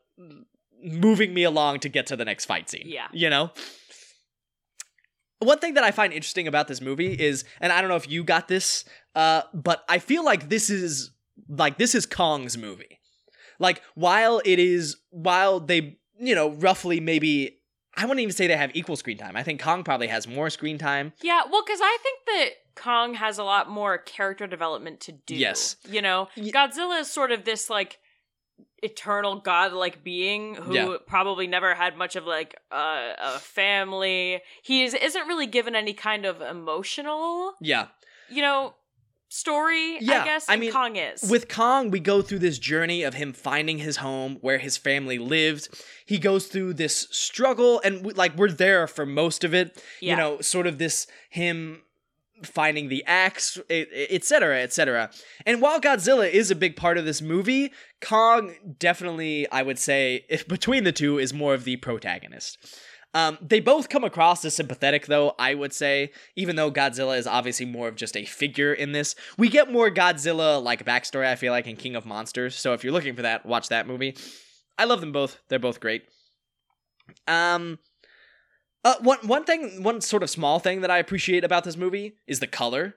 [0.82, 3.06] moving me along to get to the next fight scene Yeah.
[3.12, 3.52] you know
[5.40, 8.08] one thing that i find interesting about this movie is and i don't know if
[8.08, 11.10] you got this uh but i feel like this is
[11.48, 13.00] like this is kong's movie
[13.58, 17.58] like while it is while they you know roughly maybe
[17.96, 19.36] I wouldn't even say they have equal screen time.
[19.36, 21.14] I think Kong probably has more screen time.
[21.22, 22.50] Yeah, well, because I think that
[22.82, 25.34] Kong has a lot more character development to do.
[25.34, 25.76] Yes.
[25.88, 27.98] You know, Godzilla is sort of this, like,
[28.82, 30.96] eternal godlike being who Yeah.
[31.06, 34.42] probably never had much of, like, a, a family.
[34.62, 37.88] He is, isn't really given any kind of emotional, Yeah.
[38.28, 38.74] you know,
[39.28, 40.46] story, Yeah, I guess.
[40.48, 41.22] I mean, Kong is.
[41.28, 45.18] With Kong, we go through this journey of him finding his home where his family
[45.18, 45.68] lived.
[46.06, 49.82] He goes through this struggle, and we, like we're there for most of it.
[50.00, 50.12] Yeah.
[50.12, 51.82] You know, sort of this him
[52.44, 55.10] finding the axe, etc., etc.
[55.44, 60.24] And while Godzilla is a big part of this movie, Kong definitely, I would say,
[60.28, 62.58] if between the two, is more of the protagonist.
[63.14, 67.26] Um, they both come across as sympathetic, though, I would say, even though Godzilla is
[67.26, 69.14] obviously more of just a figure in this.
[69.38, 72.56] We get more Godzilla like backstory, I feel like, in King of Monsters.
[72.56, 74.16] So if you're looking for that, watch that movie.
[74.78, 75.38] I love them both.
[75.48, 76.02] They're both great.
[77.26, 77.78] Um,
[78.84, 82.16] uh, one one thing, one sort of small thing that I appreciate about this movie
[82.26, 82.94] is the color.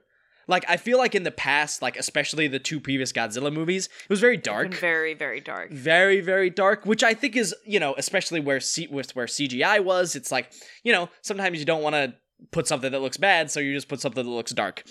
[0.48, 4.10] Like I feel like in the past, like especially the two previous Godzilla movies, it
[4.10, 5.70] was very dark, very, very dark.
[5.70, 9.82] very very dark, which I think is you know especially where C- with where CGI
[9.84, 10.16] was.
[10.16, 12.14] It's like you know sometimes you don't want to
[12.52, 14.82] put something that looks bad, so you just put something that looks dark.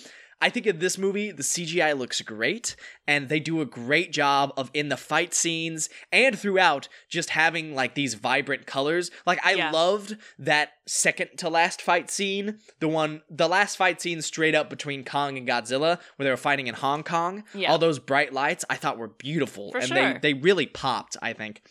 [0.41, 2.75] I think in this movie, the CGI looks great,
[3.06, 7.75] and they do a great job of in the fight scenes and throughout just having
[7.75, 9.12] like these vibrant colors.
[9.25, 9.71] Like I Yeah.
[9.71, 14.69] loved that second to last fight scene, the one, the last fight scene straight up
[14.69, 17.43] between Kong and Godzilla, where they were fighting in Hong Kong.
[17.54, 17.69] Yeah.
[17.71, 20.13] All those bright lights, I thought were beautiful, For and sure.
[20.13, 21.17] they they really popped.
[21.21, 21.62] I think.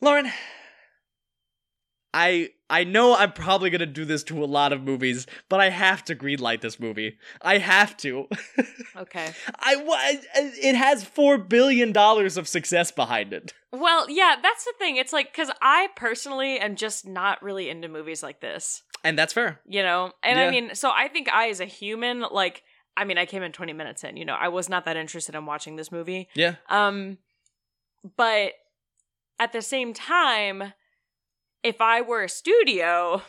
[0.00, 0.30] Lauren,
[2.14, 5.70] I I know I'm probably gonna do this to a lot of movies, but I
[5.70, 7.18] have to greenlight this movie.
[7.42, 8.28] I have to.
[8.96, 9.32] Okay.
[9.60, 14.96] I it has four billion dollars of success behind it, Well, yeah, that's the thing.
[14.96, 18.82] It's like, because I personally am just not really into movies like this.
[19.04, 19.60] and that's fair.
[19.66, 20.46] you know and Yeah.
[20.46, 22.64] i mean so i think i as a human like
[22.96, 25.36] i mean i came in 20 minutes in you know i was not that interested
[25.36, 27.18] in watching this movie Yeah, um
[28.16, 28.52] but
[29.38, 30.72] at the same time
[31.68, 33.20] if i were a studio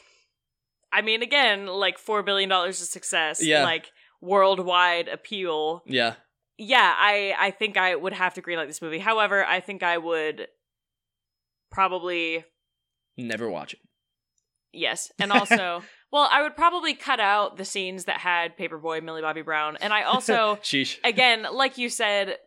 [0.91, 3.63] i mean again like 4 billion dollars of success Yeah.
[3.63, 6.15] like worldwide appeal yeah,
[6.57, 9.97] yeah i i think i would have to greenlight this movie however i think i
[9.97, 10.47] would
[11.71, 12.43] probably
[13.17, 13.79] never watch it.
[14.71, 19.21] Yes, and also, well, I would probably cut out the scenes that had Paperboy, Millie
[19.21, 20.97] Bobby Brown, and I also, sheesh.
[21.03, 22.37] again, like you said,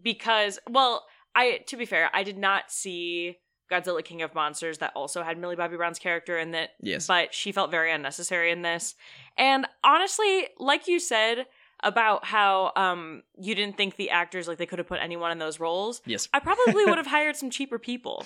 [0.00, 1.04] because well,
[1.34, 3.38] I to be fair, I did not see
[3.70, 6.70] Godzilla King of Monsters that also had Millie Bobby Brown's character in it.
[6.80, 7.06] Yes.
[7.06, 8.94] but she felt very unnecessary in this.
[9.36, 11.46] And honestly, like you said
[11.82, 15.38] about how um you didn't think the actors like they could have put anyone in
[15.38, 16.28] those roles, yes.
[16.32, 18.24] I probably would have hired some cheaper people.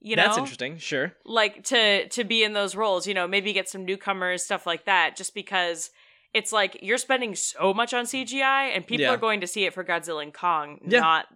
[0.00, 0.78] You know, That's interesting.
[0.78, 1.12] Sure.
[1.24, 4.84] like to to be in those roles you know maybe get some newcomers stuff like
[4.84, 5.90] that just because
[6.34, 9.10] it's like you're spending so much on cgi and people Yeah.
[9.14, 11.00] are going to see it for godzilla and kong Yeah.
[11.00, 11.26] not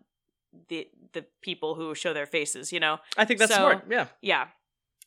[0.69, 3.85] the the people who show their faces you know I think that's So- smart.
[3.91, 4.07] Yeah.
[4.21, 4.47] yeah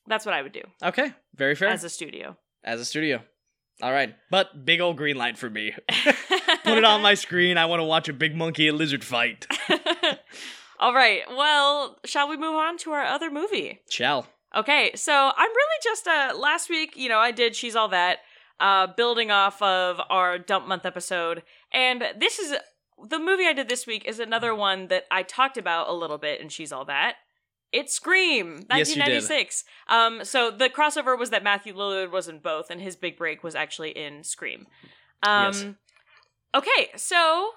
[0.08, 1.14] that's what i would do Okay.
[1.36, 1.70] Very fair.
[1.70, 3.22] as a studio As a studio.
[3.82, 4.16] All right.
[4.32, 5.74] But big old green light for me.
[6.64, 7.58] Put it on my screen.
[7.58, 9.46] I want to watch a big monkey and lizard fight.
[10.80, 14.28] all right well shall we move on to our other movie Shall.
[14.56, 18.20] Okay, so I'm really just uh last week, you know, I did She's All That,
[18.60, 21.44] uh building off of our dump month episode.
[21.74, 22.56] And this is
[23.04, 26.18] the movie I did this week is another one that I talked about a little
[26.18, 27.16] bit and She's All That.
[27.72, 29.14] It's Scream, Yes, you did.
[29.14, 29.64] 1996.
[29.88, 33.44] Um so the crossover was that Matthew Lillard was in both and his big break
[33.44, 34.68] was actually in Scream.
[35.24, 35.66] Um Yes.
[36.56, 37.52] Okay, so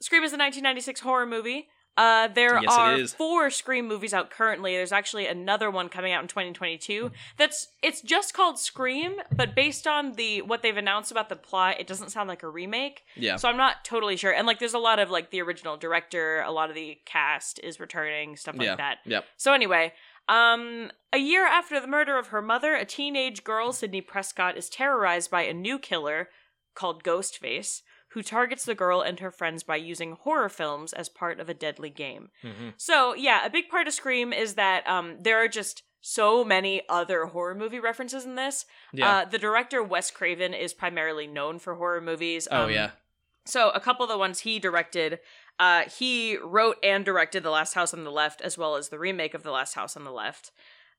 [0.00, 1.68] Scream is a 1996 horror movie.
[1.98, 4.76] Uh, there Yes, are four Scream movies out currently.
[4.76, 7.10] There's actually another one coming out in 2022.
[7.36, 11.80] That's it's just called Scream, but based on the what they've announced about the plot,
[11.80, 13.02] it doesn't sound like a remake.
[13.16, 13.34] Yeah.
[13.34, 14.32] So I'm not totally sure.
[14.32, 17.58] And like, there's a lot of like the original director, a lot of the cast
[17.64, 18.76] is returning, stuff like yeah.
[18.76, 18.98] that.
[19.04, 19.24] Yep.
[19.36, 19.92] So anyway,
[20.28, 24.68] um, a year after the murder of her mother, a teenage girl, Sidney Prescott, is
[24.68, 26.28] terrorized by a new killer
[26.76, 27.82] called Ghostface,
[28.12, 31.54] who targets the girl and her friends by using horror films as part of a
[31.54, 32.30] deadly game.
[32.42, 32.74] Mhm.
[32.76, 36.82] So yeah, a big part of Scream is that um, there are just so many
[36.88, 38.64] other horror movie references in this.
[38.92, 39.08] Yeah.
[39.10, 42.46] Uh, the director Wes Craven is primarily known for horror movies.
[42.50, 42.90] oh Um, yeah.
[43.44, 45.20] So a couple of the ones he directed,
[45.58, 48.98] uh, he wrote and directed The Last House on the Left, as well as the
[48.98, 50.50] remake of The Last House on the Left.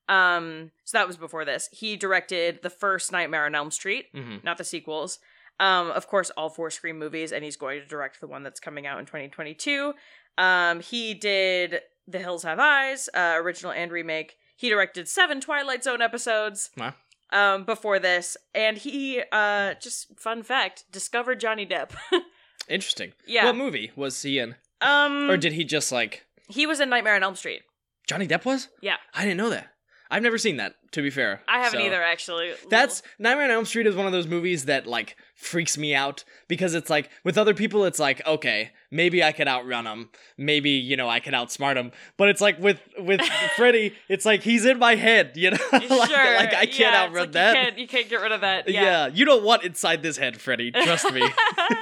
[0.08, 1.68] Um, so that was before this.
[1.72, 5.18] He directed the first Nightmare on Elm Street, hmm not the sequels.
[5.60, 8.58] Um, of course, all four Scream movies, and he's going to direct the one that's
[8.58, 9.92] coming out in 2022.
[10.38, 14.36] Um, he did The Hills Have Eyes, uh, original and remake.
[14.56, 16.94] He directed seven Twilight Zone episodes Wow.
[17.30, 21.90] um, before this, and he uh, just fun fact discovered Johnny Depp.
[22.68, 23.12] Interesting.
[23.26, 23.44] Yeah.
[23.46, 24.54] What movie was he in?
[24.80, 27.62] um, Or did he just like he was in Nightmare on Elm Street.
[28.06, 28.68] Johnny Depp was?
[28.80, 28.96] Yeah.
[29.14, 29.68] I didn't know that.
[30.10, 30.74] I've never seen that.
[30.92, 32.52] To be fair, I haven't So- either, actually.
[32.68, 36.22] That's Nightmare on Elm Street is one of those movies that like freaks me out
[36.48, 40.70] because it's like with other people it's like okay maybe I could outrun him maybe
[40.70, 43.22] you know I could outsmart him but it's like with with
[43.56, 46.36] Freddy it's like he's in my head you know like, sure.
[46.36, 48.68] like I can't yeah, outrun like that You can't, you can't get rid of that.
[48.68, 48.82] yeah.
[48.82, 49.06] Yeah.
[49.06, 51.22] you don't want inside this head Freddy trust me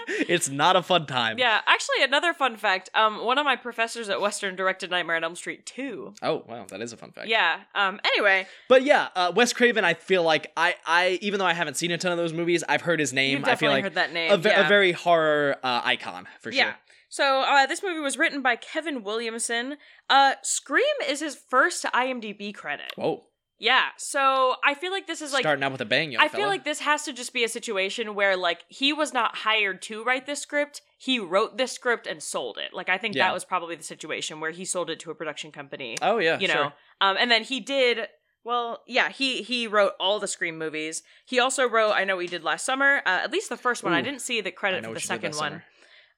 [0.09, 2.90] it's not a fun time Yeah, actually, another fun fact.
[2.94, 6.14] Um, one of my professors at Western directed Nightmare on Elm Street too.
[6.23, 7.61] oh wow that is a fun fact Yeah.
[7.75, 8.01] Um.
[8.05, 9.85] Anyway, But yeah, uh, Wes Craven.
[9.85, 12.62] I feel like I, I, even though I haven't seen a ton of those movies,
[12.68, 13.42] I've heard his name.
[13.49, 14.33] I feel definitely like heard that name.
[14.33, 14.67] a, ve- yeah.
[14.67, 16.59] a very horror uh, icon for sure.
[16.59, 16.65] yeah.
[16.73, 16.77] sure.
[17.11, 19.77] So uh, this movie was written by Kevin Williamson.
[20.11, 22.93] Uh, Scream is his first IMDb credit.
[22.97, 23.25] Whoa,
[23.59, 23.87] Yeah.
[23.97, 26.43] So I feel like this is like starting out with a bang, I fella.
[26.43, 29.81] feel like this has to just be a situation where like he was not hired
[29.83, 30.83] to write this script.
[30.99, 32.75] He wrote this script and sold it.
[32.75, 33.29] Like I think Yeah.
[33.29, 35.97] that was probably the situation where he sold it to a production company.
[36.03, 36.57] Oh yeah, you sure.
[36.57, 36.73] know.
[37.01, 38.01] Um and then he did
[38.49, 41.03] well, yeah, he he wrote all the Scream movies.
[41.27, 43.93] He also wrote I know he did last summer, uh, at least the first one.
[43.93, 45.63] I didn't see the credit for the second one.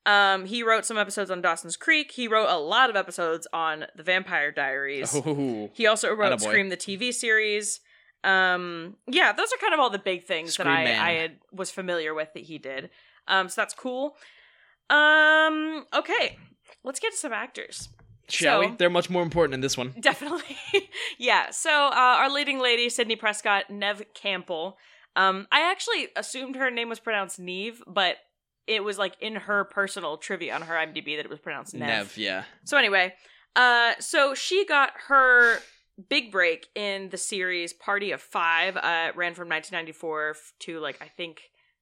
[0.07, 2.13] Um he wrote some episodes on Dawson's Creek.
[2.13, 5.13] He wrote a lot of episodes on The Vampire Diaries.
[5.13, 6.43] Oh, He also wrote Attaboy.
[6.43, 7.81] Scream the TV series.
[8.23, 11.01] Um, yeah, those are kind of all the big things Scream that I, Man.
[11.01, 12.91] I had, was familiar with that he did.
[13.27, 14.15] Um, so that's cool.
[14.89, 16.39] Um, okay,
[16.85, 17.89] let's get to some actors.
[18.33, 18.77] Shall So- we?
[18.77, 19.95] They're much more important in this one.
[20.01, 20.57] Definitely,
[21.19, 21.51] yeah.
[21.51, 24.77] So uh, our leading lady, Sidney Prescott, Neve Campbell.
[25.17, 28.17] Um, I actually assumed her name was pronounced Neve, but
[28.67, 31.89] it was like in her personal trivia on her IMDb that it was pronounced Nev.
[31.89, 32.45] Nev, yeah.
[32.65, 33.15] So anyway,
[33.57, 35.59] uh, so she got her
[36.09, 38.77] big break in the series Party of Five.
[38.77, 41.41] Uh, it ran from 1994 to like I think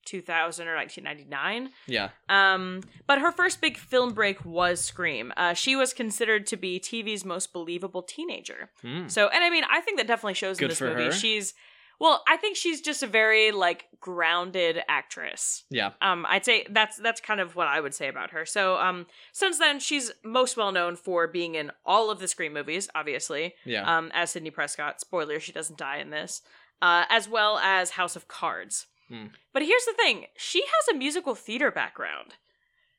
[0.09, 1.71] 2000 or 1999.
[1.87, 2.09] Yeah.
[2.29, 5.33] Um, but her first big film break was Scream.
[5.37, 8.71] Uh, she was considered to be TV's most believable teenager.
[8.83, 9.09] Hmm.
[9.09, 11.05] So, and I mean, I think that definitely shows in this movie.
[11.05, 11.13] her.
[11.13, 11.55] She's
[12.01, 15.91] well, I think she's just a very like grounded actress Yeah.
[16.01, 19.07] um i'd say that's that's kind of what i would say about her so um
[19.33, 23.55] since then she's most well known for being in all of the scream movies obviously
[23.65, 23.83] Yeah.
[23.97, 26.43] um as sidney prescott spoiler she doesn't die in this
[26.81, 29.27] uh as well as house of cards Hmm.
[29.53, 32.35] but here's the thing she has a musical theater background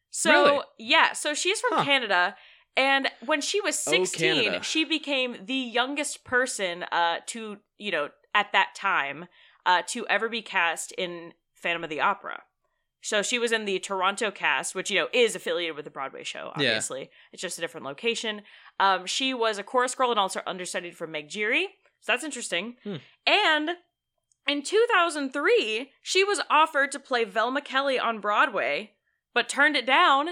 [0.10, 0.60] so Really?
[0.80, 1.84] yeah so she's from Huh.
[1.86, 2.36] canada
[2.76, 4.64] and when she was Oh, 16 Canada.
[4.64, 9.28] she became the youngest person uh to you know at that time
[9.66, 12.42] uh to ever be cast in phantom of the opera
[13.02, 16.26] so she was in the Toronto cast, which you know is affiliated with the Broadway
[16.26, 16.52] show.
[16.58, 16.72] Yeah.
[16.72, 18.42] Obviously, it's just a different location.
[18.78, 21.68] Um, she was a chorus girl and also understudied for Meg Giry,
[22.02, 22.76] so that's interesting.
[22.84, 22.96] Hmm.
[23.26, 23.70] And
[24.48, 28.92] in 2003, she was offered to play Velma Kelly on Broadway,
[29.34, 30.30] but turned it down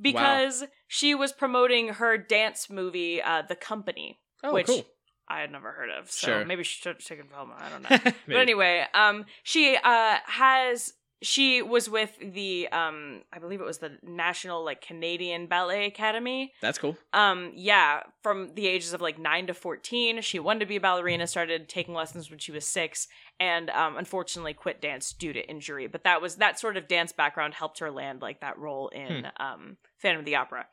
[0.00, 4.86] because she was promoting her dance movie, uh, The Company, oh, which cool.
[5.28, 6.10] I had never heard of.
[6.10, 6.44] So Sure.
[6.44, 7.54] maybe she should have taken Velma.
[7.58, 8.12] I don't know.
[8.26, 13.78] But anyway, um, she uh has she was with the um I believe it was
[13.78, 16.52] the National like Canadian Ballet Academy.
[16.62, 16.96] That's cool.
[17.12, 20.80] Um, yeah, from the ages of like nine to fourteen, she wanted to be a
[20.80, 21.26] ballerina.
[21.26, 25.86] Started taking lessons when she was six, and um, unfortunately quit dance due to injury.
[25.86, 29.26] But that was that sort of dance background helped her land like that role in
[29.38, 30.66] um Phantom of the Opera.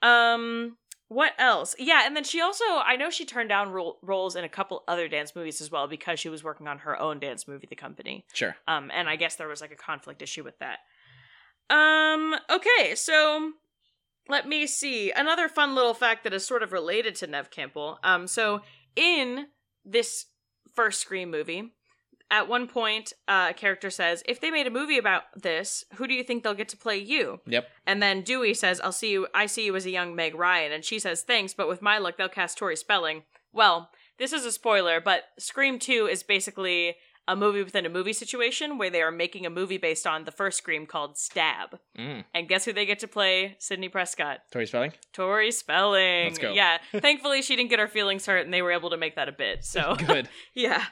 [0.00, 0.76] Um,
[1.08, 1.74] what else?
[1.78, 4.82] Yeah, and then she also I know she turned down ro- roles in a couple
[4.88, 7.76] other dance movies as well because she was working on her own dance movie, The
[7.76, 8.24] Company.
[8.32, 8.56] Sure.
[8.66, 10.78] Um, and I guess there was like a conflict issue with that.
[11.70, 13.52] Um, okay, so
[14.28, 15.10] let me see.
[15.10, 17.98] Another fun little fact that is sort of related to Neve Campbell.
[18.02, 18.60] Um, so
[18.96, 19.46] in
[19.84, 20.26] this
[20.74, 21.72] first Scream movie,
[22.32, 26.08] at one point, uh, a character says, "If they made a movie about this, who
[26.08, 27.68] do you think they'll get to play you?" Yep.
[27.86, 29.28] And then Dewey says, "I'll see you.
[29.34, 31.98] I see you as a young Meg Ryan." And she says, "Thanks, but with my
[31.98, 36.96] luck, they'll cast Tori Spelling." Well, this is a spoiler, but Scream Two is basically
[37.28, 40.32] a movie within a movie situation where they are making a movie based on the
[40.32, 41.78] first Scream called Stab.
[41.96, 42.24] Mm.
[42.34, 43.56] And guess who they get to play?
[43.58, 44.40] Sidney Prescott.
[44.50, 44.92] Tori Spelling.
[45.12, 46.24] Tori Spelling.
[46.24, 46.52] Let's go.
[46.52, 46.78] Yeah.
[46.96, 49.32] Thankfully, she didn't get her feelings hurt, and they were able to make that a
[49.32, 49.64] bit.
[49.64, 50.28] So Good.
[50.54, 50.84] yeah.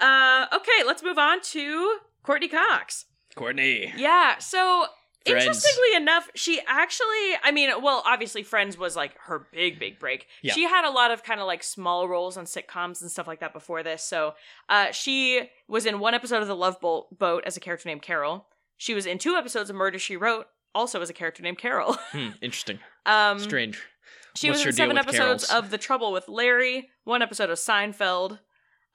[0.00, 3.06] Uh, okay, let's move on to Courtney Cox.
[3.36, 3.92] Courtney.
[3.96, 4.38] Yeah.
[4.38, 4.86] So
[5.26, 5.44] Friends.
[5.44, 10.26] interestingly enough, she actually, I mean, well, obviously, Friends was like her big, big break.
[10.42, 10.54] Yeah.
[10.54, 13.40] She had a lot of kind of like small roles on sitcoms and stuff like
[13.40, 14.02] that before this.
[14.02, 14.34] So
[14.68, 18.02] uh, she was in one episode of The Love Bo- Boat as a character named
[18.02, 18.46] Carol.
[18.78, 21.96] She was in two episodes of Murder She Wrote, also as a character named Carol.
[22.12, 22.78] Hmm, interesting.
[23.06, 23.78] Um, Strange.
[24.34, 25.64] she What's was in seven episodes Carol's?
[25.66, 28.38] of The Trouble with Larry, one episode of Seinfeld.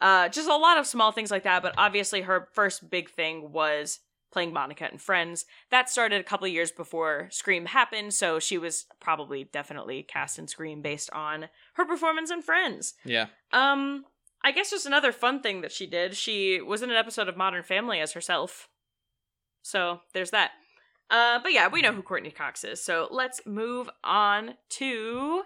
[0.01, 3.51] Uh, just a lot of small things like that, but obviously her first big thing
[3.51, 3.99] was
[4.31, 5.45] playing Monica and Friends.
[5.71, 10.47] That started a couple years before Scream happened, so she was probably definitely cast in
[10.47, 12.95] Scream based on her performance in Friends.
[13.05, 13.27] Yeah.
[13.53, 14.03] Um,
[14.43, 16.15] I guess just another fun thing that she did.
[16.15, 18.67] She was in an episode of Modern Family as herself.
[19.61, 20.51] So there's that.
[21.09, 22.83] Uh, but yeah, we know who Courtney Cox is.
[22.83, 25.43] So let's move on to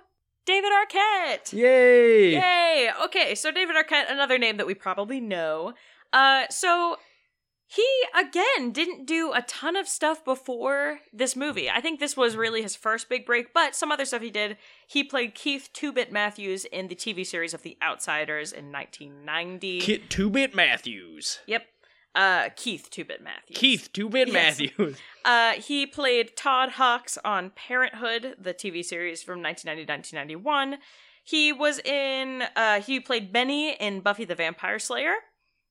[0.50, 1.54] David Arquette.
[1.54, 2.32] Yay!
[2.32, 2.90] Yay!
[3.06, 5.76] Okay, so David Arquette, another name that we probably know.
[6.12, 6.98] Uh, so
[7.68, 7.86] he
[8.20, 11.70] again didn't do a ton of stuff before this movie.
[11.70, 14.58] I think this was really his first big break, but some other stuff he did.
[14.88, 19.82] He played Keith Two Bit Matthews in the TV series of The Outsiders in 1990.
[19.82, 21.42] Kit Two Bit Matthews.
[21.46, 21.68] Yep.
[22.16, 23.58] Uh, Keith Two Bit Matthews.
[23.58, 24.60] Keith Two Bit Yes.
[24.60, 24.98] Matthews.
[25.26, 30.80] Uh, he played Todd Hawks on Parenthood, the TV series from 1990 to 1991.
[31.24, 35.14] He was in, uh, he played Benny in Buffy the Vampire Slayer.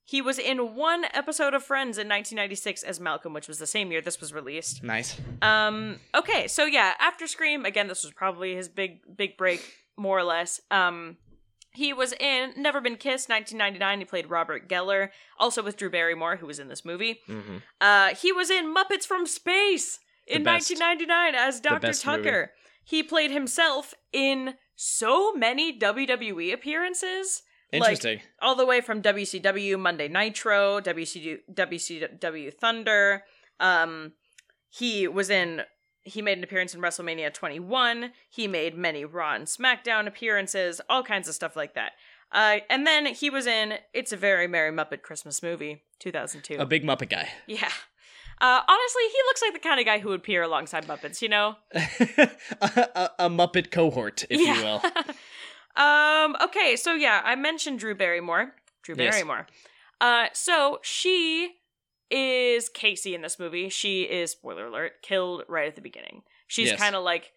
[0.05, 3.91] He was in one episode of Friends in 1996 as Malcolm, which was the same
[3.91, 4.85] year this was released.
[4.85, 5.19] Nice.
[5.43, 10.19] Um, okay, so yeah, after Scream, again, this was probably his big, big break, more
[10.19, 10.61] or less.
[10.71, 11.17] Um,
[11.79, 14.01] he was in Never Been Kissed, 1999.
[14.01, 17.21] He played Robert Geller, also with Drew Barrymore, who was in this movie.
[17.29, 17.59] Mm-hmm.
[17.81, 21.93] Uh, he was in Muppets from Space in 1999 as Dr.
[21.93, 22.51] Tucker.
[22.83, 27.43] He played himself in so many WWE appearances.
[27.71, 28.23] Interesting.
[28.43, 33.23] All the way from WCW Monday Nitro, WCW, WCW Thunder.
[33.61, 34.15] Um,
[34.69, 35.63] he was in.
[36.09, 38.13] He made an appearance in WrestleMania 21.
[38.29, 41.93] He made many Raw and SmackDown appearances, all kinds of stuff like that.
[42.33, 46.57] Uh, and then he was in It's a Very Merry Muppet Christmas Movie, 2002.
[46.61, 47.29] a big Muppet guy.
[47.47, 47.71] Yeah.
[48.41, 51.29] Uh, honestly, he looks like the kind of guy who would appear alongside Muppets, you
[51.29, 51.57] know?
[51.75, 52.29] a,
[52.61, 54.81] a, a Muppet cohort, if you will.
[55.85, 58.55] um, okay, so yeah, I mentioned Drew Barrymore.
[58.83, 59.15] Drew Yes.
[59.15, 59.47] Barrymore.
[60.01, 61.55] Uh, so she
[62.11, 63.69] is Casey in this movie.
[63.69, 66.23] She is, spoiler alert, killed right at the beginning.
[66.47, 66.79] She's Yes.
[66.81, 67.33] kind of like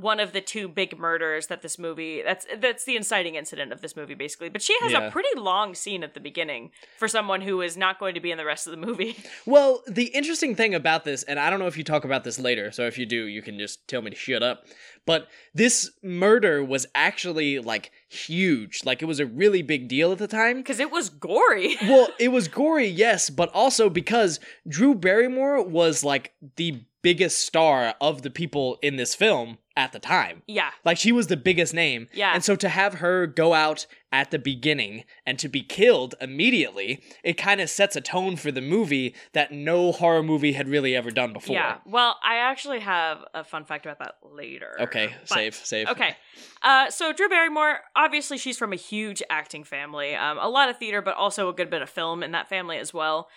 [0.00, 3.80] one of the two big murders that this movie that's that's the inciting incident of
[3.80, 5.08] this movie basically but she has Yeah.
[5.08, 8.30] a pretty long scene at the beginning for someone who is not going to be
[8.30, 11.58] in the rest of the movie Well, the interesting thing about this, and I don't
[11.58, 14.02] know if you talk about this later, so if you do, you can just tell
[14.02, 14.64] me to shut up.
[15.06, 18.80] But this murder was actually like huge.
[18.84, 20.58] Like it was a really big deal at the time.
[20.58, 26.04] because it was gory well, it was gory, yes, but also because Drew Barrymore was
[26.04, 30.42] like the biggest star of the people in this film at the time.
[30.48, 32.08] yeah Like she was the biggest name.
[32.12, 32.32] Yeah.
[32.34, 37.00] And so to have her go out at the beginning and to be killed immediately,
[37.22, 40.96] it kind of sets a tone for the movie that no horror movie had really
[40.96, 41.54] ever done before.
[41.54, 41.76] Yeah.
[41.86, 44.76] Well, I actually have a fun fact about that later.
[44.80, 45.88] Okay, But- save, save.
[45.88, 46.16] Okay.
[46.62, 50.16] Uh, so Drew Barrymore, obviously, she's from a huge acting family.
[50.16, 52.78] Um, a lot of theater, but also a good bit of film in that family
[52.78, 53.28] as well.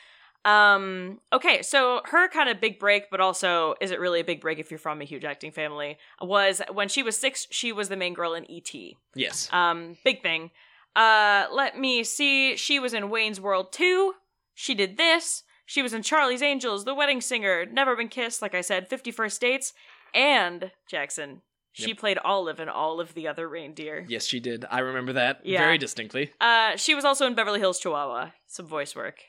[0.44, 4.42] Um, okay, so her kind of big break, but also is it really a big
[4.42, 5.98] break if you're from a huge acting family?
[6.22, 8.98] Was when she was six, she was the main girl in E.T.
[9.16, 9.50] Yes.
[9.54, 10.52] Um, big thing.
[10.96, 12.56] Uh, let me see.
[12.58, 14.14] She was in Wayne's World 2.
[14.56, 15.44] She did this.
[15.66, 19.40] She was in Charlie's Angels, The Wedding Singer, Never Been Kissed, like I said, 51st
[19.40, 19.74] Dates,
[20.14, 21.44] and Jackson.
[21.72, 21.98] She Yep.
[22.00, 24.06] played Olive in all of the other reindeer.
[24.10, 24.66] Yes, she did.
[24.70, 25.60] I remember that Yeah.
[25.60, 26.34] very distinctly.
[26.42, 29.22] Uh, she was also in Beverly Hills Chihuahua, some voice work.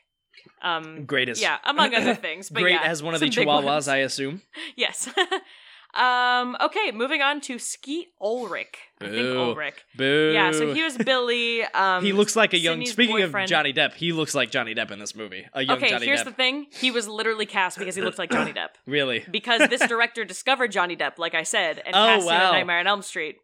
[0.61, 1.41] Um, Greatest.
[1.41, 2.49] yeah, among other things.
[2.49, 3.91] But Great yeah, as one of the chihuahuas.
[3.91, 4.41] I assume.
[4.75, 5.09] Yes.
[5.93, 8.77] um, okay, moving on to Skeet Ulrich.
[8.99, 9.39] I think Boo.
[9.39, 9.75] Ulrich.
[9.95, 10.31] Boo.
[10.33, 11.63] Yeah, so he was Billy.
[11.65, 12.73] Um, he looks like a young.
[12.75, 13.45] Sidney's Speaking boyfriend.
[13.45, 15.45] of Johnny Depp, he looks like Johnny Depp in this movie.
[15.53, 16.25] A young okay, Johnny here's Depp.
[16.25, 16.67] the thing.
[16.71, 18.69] He was literally cast because he looked like Johnny Depp.
[18.87, 19.23] Really?
[19.29, 22.79] Because this director discovered Johnny Depp, like I said, and Oh, cast him in Nightmare
[22.79, 23.35] on Elm Street.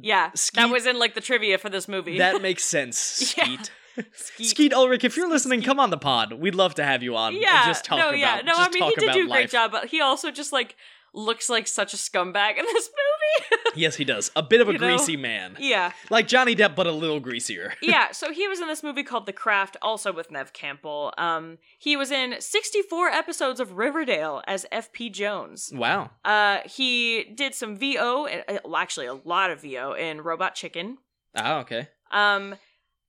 [0.00, 2.18] Yeah, that Skeet- was in like the trivia for this movie.
[2.18, 3.34] That makes sense.
[3.36, 3.56] Yeah.
[3.96, 4.06] Skeet.
[4.14, 4.46] Skeet.
[4.46, 6.32] Skeet Ulrich, if you're listening, come on the pod.
[6.34, 7.34] We'd love to have you on.
[7.36, 8.18] Yeah, just talk no, about.
[8.18, 8.52] yeah, no.
[8.54, 10.76] I mean, he did do a great job, but he also just like
[11.14, 13.62] looks like such a scumbag in this movie.
[13.74, 14.30] yes, he does.
[14.36, 14.86] A bit of a You know?
[14.96, 15.56] greasy man.
[15.58, 15.92] yeah.
[16.10, 17.72] Like Johnny Depp, but a little greasier.
[17.82, 21.14] yeah, so he was in this movie called The Craft, also with Neve Campbell.
[21.16, 25.08] Um, he was in 64 episodes of Riverdale as F.P.
[25.08, 25.72] Jones.
[25.74, 26.10] Wow.
[26.22, 30.98] Uh, he did some VO, uh, well, actually a lot of VO in Robot Chicken.
[31.34, 31.88] Oh, okay.
[32.10, 32.56] Um,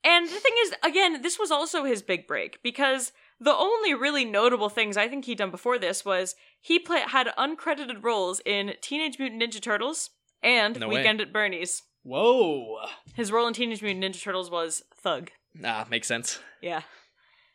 [0.07, 4.25] and the thing is, again, this was also his big break because the only really
[4.25, 8.73] notable things I think he'd done before this was he play- had uncredited roles in
[8.81, 10.09] Teenage Mutant Ninja Turtles
[10.41, 10.95] and No way.
[10.97, 11.83] Weekend at Bernie's.
[12.03, 12.77] Whoa.
[13.15, 15.29] His role in Teenage Mutant Ninja Turtles was Thug.
[15.63, 16.39] Ah, makes sense.
[16.61, 16.81] Yeah.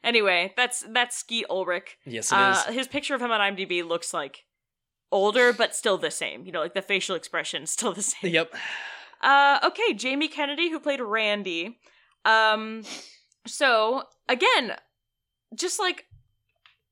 [0.04, 1.96] Anyway, that's that's Skeet Ulrich.
[2.04, 2.38] Yes, it is.
[2.66, 4.44] Uh, his picture of him on IMDb looks like
[5.12, 6.44] older, but still the same.
[6.44, 8.32] You know, like the facial expression still the same.
[8.32, 8.52] Yep.
[9.20, 11.78] Uh, okay, Jamie Kennedy, who played Randy.
[12.24, 12.82] Um,
[13.46, 14.76] so again,
[15.54, 16.04] just like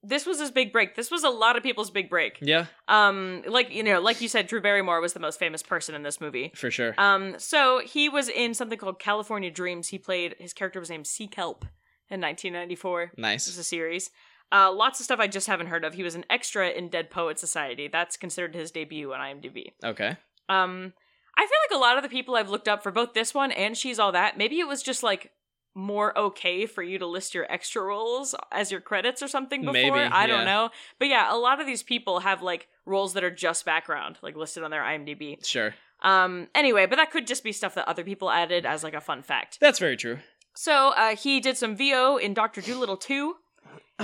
[0.03, 0.95] this was his big break.
[0.95, 2.39] This was a lot of people's big break.
[2.41, 5.95] Yeah, Um, like you know, like you said, Drew Barrymore was the most famous person
[5.95, 6.53] in this movie.
[6.55, 6.95] for sure.
[6.97, 9.89] Um, so he was in something called California Dreams.
[9.89, 11.65] He played his character was named Sea Kelp
[12.09, 13.13] in 1994.
[13.17, 13.47] Nice.
[13.47, 13.59] nice.
[13.59, 14.11] a series.
[14.53, 15.95] Uh, lots of stuff I just haven't heard of.
[15.95, 17.87] He was an extra in Dead Poet Society.
[17.87, 19.67] That's considered his debut on IMDb.
[19.85, 20.17] Okay.
[20.49, 20.93] Um,
[21.37, 23.53] I feel like a lot of the people I've looked up for both this one
[23.53, 25.31] and She's All That, maybe it was just like
[25.75, 29.73] more okay for you to list your extra roles as your credits or something before.
[29.73, 30.27] Maybe, I yeah.
[30.27, 30.71] don't know.
[30.99, 34.37] But yeah, a lot of these people have like roles that are just background, like
[34.37, 35.45] listed on their IMDb.
[35.47, 35.75] Sure.
[36.03, 39.01] Um, anyway, but that could just be stuff that other people added as like a
[39.01, 39.59] fun fact.
[39.61, 40.19] That's very true.
[40.55, 43.37] So uh, he did some VO in Doctor Dolittle 2.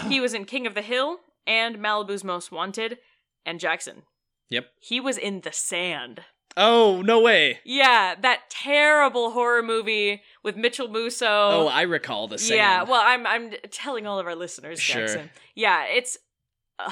[0.09, 2.99] He was in King of the Hill and Malibu's Most Wanted
[3.47, 4.03] and Jackson.
[4.51, 4.67] Yep.
[4.79, 6.21] He was in The Sand.
[6.57, 7.59] Oh, no way.
[7.65, 11.27] Yeah, that terrible horror movie with Mitchell Musso.
[11.27, 12.57] Oh, I recall the same.
[12.57, 15.03] Yeah, well, I'm I'm telling all of our listeners, Sure.
[15.07, 15.31] Jackson.
[15.55, 16.17] Yeah, it's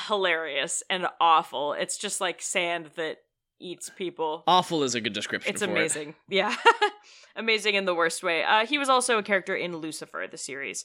[0.06, 1.72] hilarious and awful.
[1.72, 3.18] It's just like sand that
[3.60, 4.44] eats people.
[4.46, 5.72] Awful is a good description It's for it.
[5.72, 6.14] amazing.
[6.28, 6.54] Yeah.
[7.36, 8.42] amazing in the worst way.
[8.44, 10.84] Uh, he was also a character in Lucifer, the series.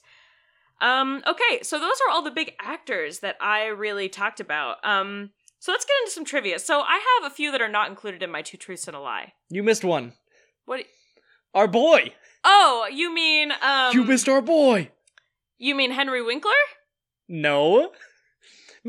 [0.82, 4.78] Um, okay, so those are all the big actors that I really talked about.
[4.86, 6.60] Um, so let's get into some trivia.
[6.60, 9.00] So I have a few that are not included in my two truths and a
[9.00, 9.34] lie.
[9.50, 10.14] You missed one.
[10.66, 10.86] What?
[11.54, 12.14] Our boy.
[12.44, 13.94] Oh, you mean um?
[13.94, 14.92] you missed our boy.
[15.58, 16.52] You mean Henry Winkler?
[17.28, 17.92] No.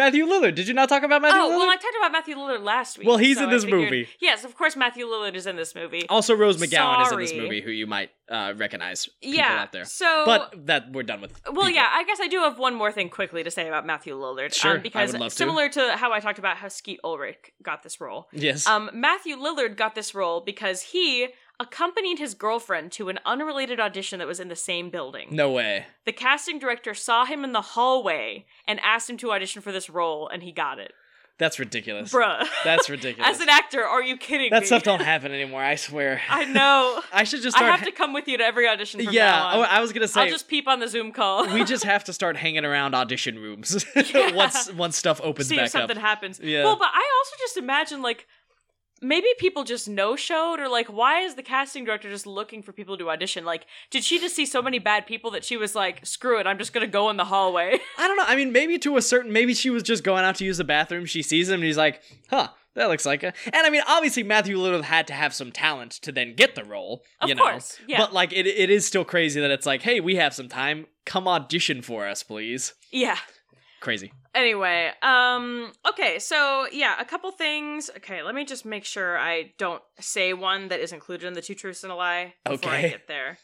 [0.01, 0.55] Matthew Lillard.
[0.55, 1.59] Did you not talk about Matthew oh, Lillard?
[1.59, 3.07] well, I talked about Matthew Lillard last week.
[3.07, 4.09] Well, he's so in this figured- movie.
[4.19, 6.09] Yes, of course, Matthew Lillard is in this movie.
[6.09, 9.09] also, Rose McGowan is in this movie, who you might uh, recognize.
[9.21, 9.63] Yeah.
[9.63, 9.85] out there.
[9.85, 11.33] So, But that we're done with.
[11.45, 11.71] Well, people.
[11.71, 14.55] yeah, I guess I do have one more thing quickly to say about Matthew Lillard.
[14.55, 15.37] Sure, I um, because would love to.
[15.37, 18.67] similar to how I talked about how Skeet Ulrich got this role, Yes.
[18.67, 21.29] um, Matthew Lillard got this role because he
[21.61, 25.29] accompanied his girlfriend to an unrelated audition that was in the same building.
[25.31, 25.87] no way.
[26.07, 29.89] The casting director saw him in the hallway and asked him to audition for this
[29.91, 30.93] role, and he got it.
[31.39, 32.13] That's ridiculous.
[32.13, 32.47] Bruh.
[32.65, 33.31] That's ridiculous.
[33.31, 34.51] As an actor, are you kidding me?
[34.51, 34.67] that me?
[34.67, 35.63] stuff don't happen anymore.
[35.63, 36.21] I swear.
[36.29, 37.01] I know.
[37.15, 39.47] I should just I have to come with you to every audition from yeah, now
[39.47, 39.59] on.
[39.61, 40.21] oh, I was gonna say.
[40.21, 41.47] I'll just peep on the Zoom call.
[41.55, 44.33] we just have to start hanging around audition rooms Yeah.
[44.35, 46.03] once once stuff opens see back if something up.
[46.03, 46.41] happens.
[46.43, 46.65] Yeah.
[46.65, 48.27] Well, but I also just imagine like
[49.01, 52.73] maybe people just no showed or like why is the casting director just looking for
[52.73, 53.45] people to audition?
[53.45, 56.47] Like, did she just see so many bad people that she was like, screw it,
[56.47, 57.79] I'm just gonna go in the hallway?
[57.99, 58.25] I don't know.
[58.27, 59.33] I mean, maybe to a certain.
[59.33, 61.07] Maybe she was just going out to use the bathroom.
[61.07, 64.23] She sees him, and he's like, "Huh, that looks like a." And I mean, obviously,
[64.23, 67.03] Matthew Lillard had to have some talent to then get the role.
[67.21, 67.43] Of you know?
[67.43, 67.99] course, yeah.
[67.99, 70.87] But like, it it is still crazy that it's like, "Hey, we have some time.
[71.05, 73.19] Come audition for us, please." yeah.
[73.81, 74.13] Crazy.
[74.35, 77.91] Anyway, um, okay, so yeah, a couple things.
[77.97, 81.43] Okay, let me just make sure I don't say one that is included in the
[81.43, 83.39] two truths and a lie before I get there.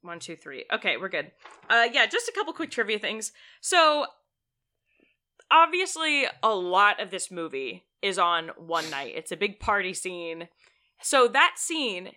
[0.00, 0.64] One, two, three.
[0.72, 1.30] Okay, we're good.
[1.68, 3.32] Uh, yeah, just a couple quick trivia things.
[3.60, 4.06] So,
[5.50, 9.14] obviously, a lot of this movie is on one night.
[9.16, 10.48] It's a big party scene.
[11.02, 12.12] So that scene,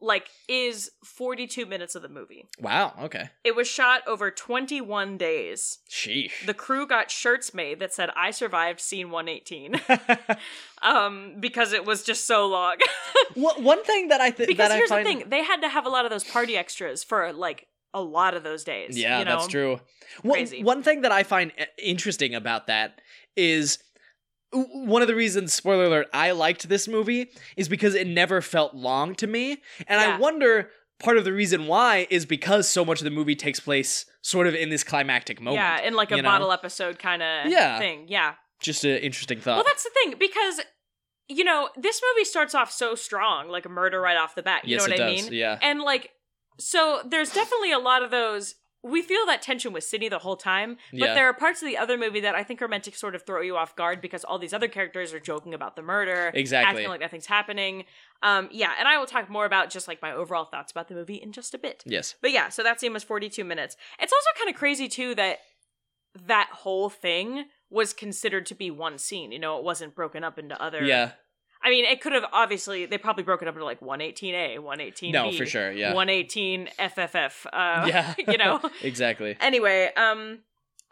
[0.00, 2.46] like, is forty-two minutes of the movie.
[2.60, 2.94] Wow.
[3.02, 3.30] Okay.
[3.42, 5.78] It was shot over twenty-one days.
[5.90, 6.46] Sheesh.
[6.46, 9.80] The crew got shirts made that said "I survived scene 118,"
[10.82, 12.76] um, because it was just so long.
[13.34, 15.62] One one thing that I think because that here's I find, the thing: they had
[15.62, 18.98] to have a lot of those party extras for like a lot of those days.
[18.98, 19.36] Yeah, you know?
[19.36, 19.80] that's true.
[20.22, 20.62] One, Crazy.
[20.62, 23.00] one thing that I find interesting about that
[23.36, 23.78] is
[24.54, 28.74] one of the reasons, spoiler alert, I liked this movie is because it never felt
[28.74, 29.62] long to me.
[29.86, 33.34] And I wonder part of the reason why is because so much of the movie
[33.34, 35.56] takes place sort of in this climactic moment.
[35.62, 36.50] Yeah, in like a you know?
[36.50, 37.78] episode kind of Yeah.
[37.78, 38.06] thing.
[38.08, 38.34] Yeah.
[38.60, 39.56] Just an interesting thought.
[39.56, 40.60] Well, that's the thing because
[41.28, 44.64] you know this movie starts off so strong, like a murder right off the bat.
[44.64, 45.24] You yes, know what it I does.
[45.24, 45.32] mean?
[45.32, 45.58] Yeah.
[45.60, 46.10] And like,
[46.58, 48.54] so there's definitely a lot of those
[48.86, 51.14] we feel that tension with Sidney the whole time, but Yeah.
[51.14, 53.24] there are parts of the other movie that I think are meant to sort of
[53.24, 56.70] throw you off guard because all these other characters are joking about the murder, Exactly.
[56.82, 57.86] acting like nothing's happening.
[58.22, 60.94] Um, yeah, and I will talk more about just like my overall thoughts about the
[60.94, 61.82] movie in just a bit.
[61.86, 62.14] Yes.
[62.20, 63.74] But yeah, so that scene was 42 minutes.
[63.98, 65.38] It's also kind of crazy too that
[66.26, 69.32] that whole thing was considered to be one scene.
[69.32, 70.84] You know, it wasn't broken up into other.
[70.84, 71.12] Yeah.
[71.64, 75.12] I mean, it could have obviously they probably broke it up into like 118A, 118B,
[75.12, 75.72] No, for sure.
[75.72, 75.94] Yeah.
[75.94, 77.46] 118 FFF.
[77.46, 78.14] Uh, yeah.
[78.28, 78.60] you know.
[78.82, 79.34] exactly.
[79.40, 80.40] Anyway, um,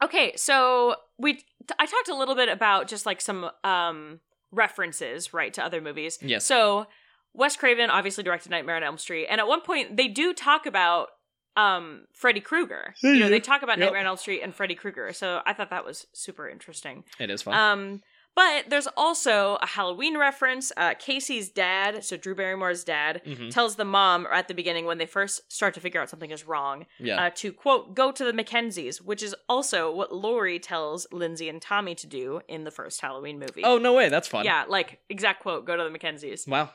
[0.02, 1.44] okay, so we
[1.78, 4.20] I talked a little bit about just like some um
[4.50, 6.18] references, right, to other movies.
[6.22, 6.44] Yes.
[6.46, 6.86] So
[7.34, 10.66] Wes Craven obviously directed Nightmare on Elm Street, and at one point they do talk
[10.66, 11.08] about
[11.56, 12.94] um Freddy Krueger.
[13.02, 13.86] You know, they talk about Yep.
[13.86, 15.12] Nightmare on Elm Street and Freddy Krueger.
[15.12, 17.04] So I thought that was super interesting.
[17.18, 17.54] It is fun.
[17.54, 18.02] Um,
[18.34, 20.72] but there's also a Halloween reference.
[20.76, 23.50] Uh, Casey's dad, so Drew Barrymore's dad, Mhm.
[23.52, 26.44] tells the mom at the beginning when they first start to figure out something is
[26.46, 27.24] wrong Yeah.
[27.26, 31.60] uh, to quote go to the Mackenzies, which is also what Laurie tells Lindsay and
[31.60, 33.62] Tommy to do in the first Halloween movie.
[33.64, 34.08] oh no way.
[34.08, 34.44] That's fun.
[34.44, 36.48] yeah, like exact quote: go to the Mackenzies.
[36.48, 36.70] Wow.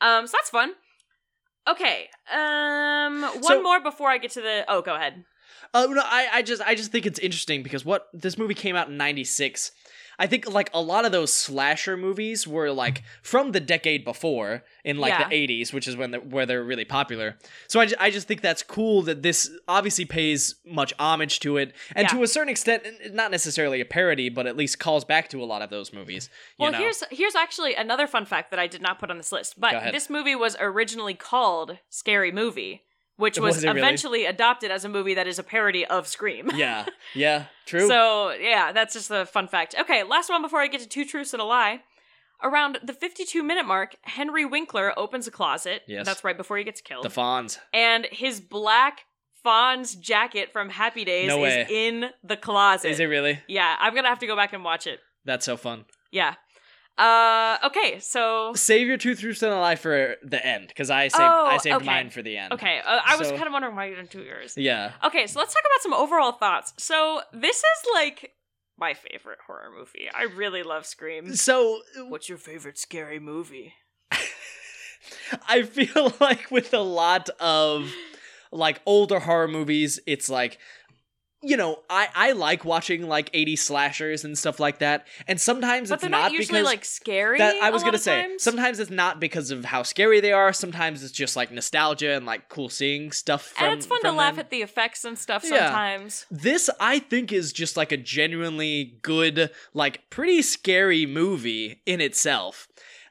[0.00, 0.72] Um, so that's fun.
[1.68, 4.64] Okay, um, one So- more before I get to the.
[4.66, 5.24] Oh, go ahead.
[5.74, 8.74] Uh, no, I, I just I just think it's interesting because what this movie came
[8.76, 9.70] out in '96.
[10.18, 14.62] I think like a lot of those slasher movies were like from the decade before
[14.84, 15.28] in like Yeah.
[15.28, 17.36] the '80s, which is when where they're really popular.
[17.68, 21.74] So I, I just think that's cool that this obviously pays much homage to it,
[21.96, 22.16] and Yeah.
[22.16, 25.46] to a certain extent, not necessarily a parody, but at least calls back to a
[25.46, 26.28] lot of those movies.
[26.58, 26.78] You Well, know?
[26.78, 29.58] here's here's actually another fun fact that I did not put on this list.
[29.58, 32.82] But this movie was originally called Scary Movie,
[33.16, 33.78] which was, Was it really?
[33.80, 36.50] eventually adopted as a movie that is a parody of Scream.
[36.54, 37.86] yeah, yeah, true.
[37.88, 39.74] So yeah, that's just a fun fact.
[39.78, 41.80] Okay, last one before I get to two truths and a lie.
[42.44, 45.82] Around the 52 minute mark, Henry Winkler opens a closet.
[45.86, 46.04] Yes.
[46.04, 47.04] That's right before he gets killed.
[47.04, 47.58] the Fonz.
[47.72, 49.02] and his black
[49.46, 52.90] Fonz jacket from Happy Days No is in the closet.
[52.90, 53.38] Is it really?
[53.46, 54.98] Yeah, I'm gonna have to go back and watch it.
[55.24, 55.84] That's so fun.
[56.10, 56.34] Yeah.
[56.98, 61.08] Uh, okay, so Save your two through and a lie for the end, because I
[61.08, 61.86] saved Oh, I saved okay.
[61.86, 62.52] mine for the end.
[62.52, 64.54] okay, uh, I was kind of wondering why you didn't do yours.
[64.56, 64.92] Yeah.
[65.02, 66.74] Okay, so let's talk about some overall thoughts.
[66.76, 67.64] So this is
[67.94, 68.32] like
[68.78, 70.08] my favorite horror movie.
[70.14, 71.34] I really love Scream.
[71.34, 73.74] So What's your favorite scary movie?
[75.48, 77.92] I feel like with a lot of
[78.50, 80.58] like older horror movies, it's like
[81.42, 85.06] you know, I I like watching like 80 slashers and stuff like that.
[85.26, 87.38] And sometimes But it's not, not usually because like scary.
[87.38, 88.22] that I was gonna say.
[88.22, 88.42] times.
[88.42, 90.52] Sometimes it's not because of how scary they are.
[90.52, 93.66] Sometimes it's just like nostalgia and like cool seeing stuff from.
[93.70, 95.66] and it's fun to from laugh at the effects and stuff Yeah.
[95.66, 96.26] sometimes.
[96.30, 102.68] This I think is just like a genuinely good, like pretty scary movie in itself.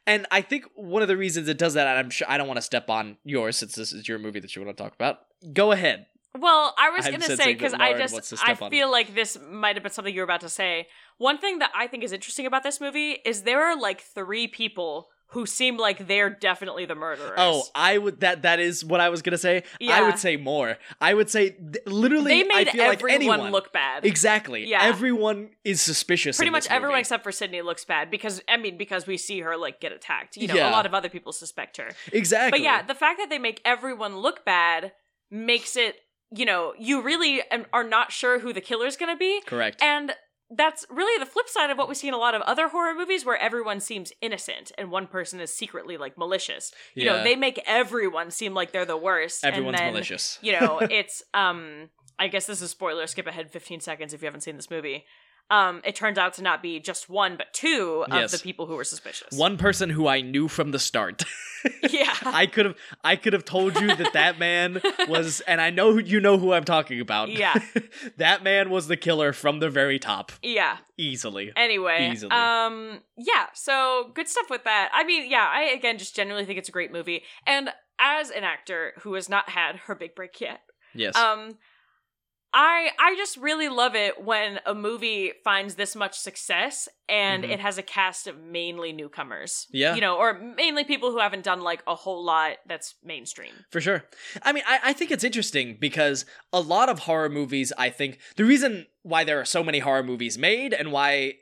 [0.08, 2.48] And I think one of the reasons it does that, and I'm sure I don't
[2.48, 4.94] want to step on yours since this is your movie that you want to talk
[4.96, 5.20] about.
[5.54, 6.08] Go ahead.
[6.40, 8.70] Well, I was I'm gonna say because I just I on it.
[8.70, 10.88] feel like this might have been something you were about to say.
[11.18, 14.48] One thing that I think is interesting about this movie is there are like three
[14.48, 17.32] people who seem like they're definitely the murderers.
[17.38, 19.64] Oh, I would that that is what I was gonna say.
[19.86, 20.78] I would say more.
[21.02, 22.32] I would say th- literally.
[22.32, 24.06] they made I feel like everyone anyone look bad.
[24.06, 24.68] exactly.
[24.68, 24.84] Yeah.
[24.84, 26.38] everyone is suspicious.
[26.38, 27.02] Pretty much everyone movie.
[27.02, 30.36] except for Sidney looks bad because I mean because we see her like get attacked.
[30.38, 30.70] You know, Yeah.
[30.70, 31.90] a lot of other people suspect her.
[32.12, 32.52] exactly.
[32.60, 34.92] But yeah, the fact that they make everyone look bad
[35.30, 35.96] makes it,
[36.34, 37.42] you know, you really
[37.74, 39.42] are not sure who the killer's going to be.
[39.46, 39.82] correct.
[39.82, 40.14] And
[40.54, 42.94] that's really the flip side of what we see in a lot of other horror
[42.94, 46.74] movies where everyone seems innocent and one person is secretly like malicious.
[46.94, 49.46] You know, they make everyone seem like they're the worst.
[49.46, 50.38] and Everyone's then, malicious.
[50.42, 54.26] You know, it's um I guess this is spoiler, skip ahead 15 seconds if you
[54.26, 55.06] haven't seen this movie.
[55.50, 58.32] Um, it turns out to not be just one, but two of Yes.
[58.32, 59.38] the people who were suspicious.
[59.38, 61.24] One person who I knew from the start.
[61.89, 62.14] yeah.
[62.26, 65.98] I could have I could have told you that that man was and I know
[65.98, 67.30] you know who I'm talking about.
[67.30, 67.54] Yeah.
[68.18, 70.78] that man was the killer from the very top yeah.
[70.98, 71.52] easily.
[71.56, 72.32] Anyway, Easily.
[72.32, 74.89] um, yeah, so good stuff with that.
[74.94, 77.24] I mean, yeah, I again just genuinely think it's a great movie.
[77.46, 77.70] And
[78.00, 80.62] as an actor who has not had her big break yet,
[80.96, 81.16] Yes.
[81.16, 81.58] um,
[82.54, 87.49] I I just really love it when a movie finds this much success and Mhm.
[87.52, 89.68] it has a cast of mainly newcomers.
[89.72, 89.95] Yeah.
[89.95, 93.54] you know, or mainly people who haven't done like a whole lot that's mainstream.
[93.72, 94.04] For sure.
[94.43, 98.20] I mean, I, I think it's interesting because a lot of horror movies, I think,
[98.36, 101.36] the reason why there are so many horror movies made and why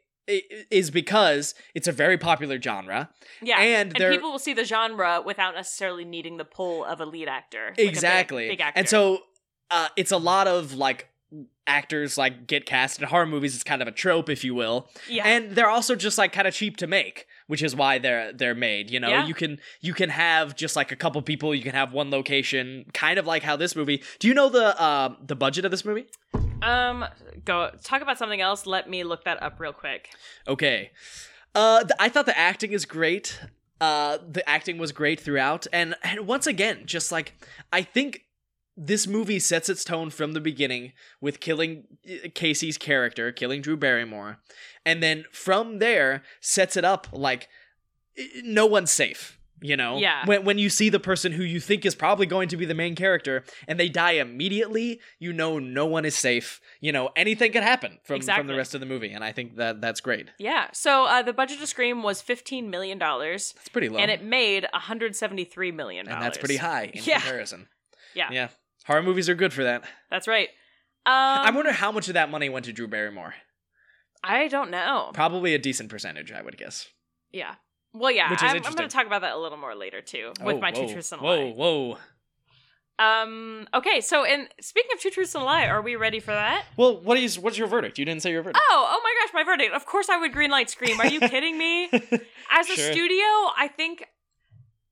[0.70, 3.10] is because it's a very popular genre.
[3.41, 7.05] Yeah, And and, people will see the genre without necessarily needing the pull of a
[7.05, 7.70] lead actor.
[7.70, 8.47] like a big- exactly.
[8.49, 8.78] big, actor.
[8.78, 9.24] And so
[9.72, 11.07] uh, it's a lot of like
[11.67, 13.53] actors like get cast in horror movies.
[13.53, 14.89] It's kind of a trope, if you will.
[15.07, 18.34] yeah, And they're also just like kind of cheap to make, which is why they're
[18.34, 18.89] they're made.
[18.89, 19.28] You know, Yeah.
[19.28, 22.86] you can you can have just like a couple people, you can have one location,
[22.93, 24.01] kind of like how this movie.
[24.17, 26.07] Do you know the uh the budget of this movie?
[26.61, 27.05] Um,
[27.45, 28.65] go talk about something else.
[28.65, 30.09] Let me look that up real quick.
[30.47, 30.91] Okay.
[31.55, 33.39] Uh, th- I thought the acting is great.
[33.80, 37.34] Uh, the acting was great throughout, and and once again, just like
[37.72, 38.26] I think
[38.82, 43.75] this movie sets its tone from the beginning with killing uh, Casey's character, killing Drew
[43.75, 44.39] Barrymore,
[44.86, 47.49] and then from there sets it up like
[48.43, 49.36] no one's safe.
[49.61, 50.25] You know, Yeah.
[50.25, 52.73] When when you see the person who you think is probably going to be the
[52.73, 56.61] main character and they die immediately, you know no one is safe.
[56.80, 59.57] You know anything could happen from from the rest of the movie, and I think
[59.57, 60.30] that that's great.
[60.39, 60.67] Yeah.
[60.71, 63.99] So uh, the budget of Scream was fifteen million dollars, It's pretty low.
[63.99, 67.19] and it made one hundred seventy three million and that's pretty high in Yeah.
[67.19, 67.67] comparison.
[68.15, 68.30] Yeah.
[68.32, 68.47] Yeah.
[68.90, 69.84] Horror movies are good for that.
[70.10, 70.50] That's right.
[71.06, 73.36] Um, I wonder how much of that money went to Drew Barrymore.
[74.24, 75.12] I don't know.
[75.14, 76.88] Probably a decent percentage, I would guess.
[77.32, 77.54] Yeah.
[77.94, 78.32] Well, yeah.
[78.32, 80.56] Which is I'm, I'm going to talk about that a little more later too, with
[80.56, 81.52] Oh, my whoa, two truths and a Whoa, lie.
[81.52, 81.88] whoa.
[81.90, 81.98] whoa.
[82.98, 83.68] Um.
[83.76, 84.02] Okay.
[84.02, 86.66] So, and speaking of two truths and a lie, are we ready for that?
[86.76, 87.98] Well, what is what's your verdict?
[88.00, 88.60] You didn't say your verdict.
[88.72, 89.74] Oh, oh my gosh, my verdict.
[89.74, 91.00] Of course, I would green light Scream.
[91.00, 91.86] Are you kidding me?
[92.52, 92.92] As a Sure.
[92.92, 93.24] studio,
[93.56, 94.06] I think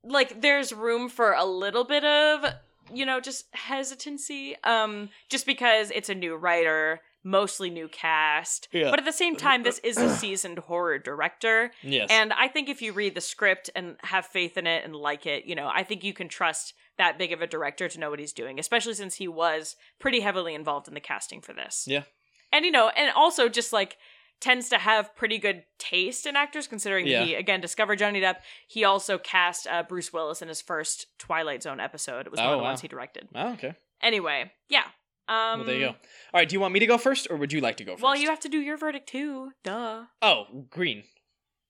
[0.04, 2.44] like there's room for a little bit of
[2.92, 4.56] you know just hesitancy.
[4.64, 8.90] Um, just because it's a new writer, mostly new cast, Yeah.
[8.90, 11.72] but at the same time, this is a seasoned horror director.
[11.82, 12.08] yes.
[12.10, 15.26] And I think if you read the script and have faith in it and like
[15.26, 18.10] it, you know, I think you can trust that big of a director to know
[18.10, 21.84] what he's doing, especially since he was pretty heavily involved in the casting for this.
[21.86, 22.04] Yeah.
[22.52, 23.98] And you know, and also just like
[24.40, 27.24] tends to have pretty good taste in actors considering Yeah.
[27.24, 28.36] he again discovered Johnny Depp.
[28.66, 32.26] He also cast uh, Bruce Willis in his first Twilight Zone episode.
[32.26, 32.68] It was one Oh, of the wow.
[32.70, 33.28] ones he directed.
[33.34, 33.74] oh, okay.
[34.02, 34.84] Anyway, yeah.
[35.28, 35.88] Um Well, there you go.
[35.88, 35.96] All
[36.34, 36.48] right.
[36.48, 38.02] Do you want me to go first, or would you like to go first?
[38.02, 39.50] Well, you have to do your verdict too.
[39.64, 40.04] Duh.
[40.22, 41.02] Oh, green.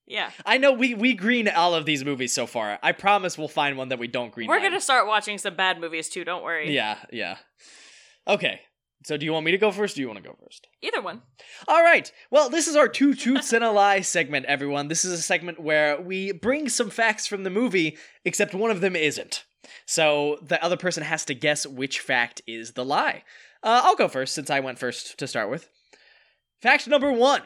[0.06, 0.30] Yeah.
[0.46, 2.78] I know we we green all of these movies so far.
[2.82, 4.48] I promise we'll find one that we don't green.
[4.48, 6.72] We're gonna start watching some bad movies too, don't worry.
[6.72, 7.38] Yeah, yeah.
[8.26, 8.60] Okay.
[9.05, 9.94] So do you want me to go first?
[9.94, 10.66] Or do you want to go first?
[10.82, 11.22] Either one.
[11.66, 12.11] All right.
[12.30, 14.88] Well, this is our two truths and a lie segment, everyone.
[14.88, 18.80] This is a segment where we bring some facts from the movie, except one of
[18.80, 19.44] them isn't.
[19.86, 23.22] So the other person has to guess which fact is the lie.
[23.62, 25.68] Uh, I'll go first since I went first to start with.
[26.61, 27.42] Fact number one.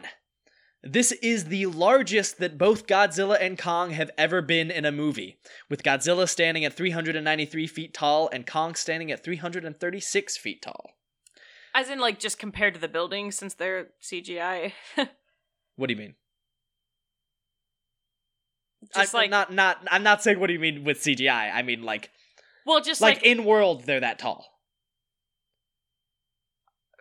[0.84, 5.38] This is the largest that both Godzilla and Kong have ever been in a movie,
[5.70, 10.91] with Godzilla standing at 393 feet tall and Kong standing at 336 feet tall.
[11.74, 14.72] As in, like, just compared to the buildings since they're CGI.
[15.76, 16.14] What do you mean?
[18.94, 21.50] just I, like, not not I'm not saying what do you mean with CGI.
[21.52, 22.10] I mean like
[22.66, 24.46] well, just like, like, in world they're that tall.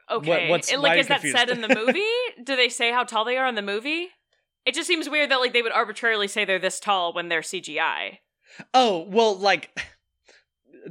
[0.09, 0.49] okay.
[0.49, 2.01] what's- It- like, is that said in the movie?
[2.43, 4.09] Do they say how tall they are in the movie?
[4.65, 7.41] It just seems weird that like they would arbitrarily say they're this tall when they're
[7.41, 8.19] CGI.
[8.73, 9.77] Oh well, like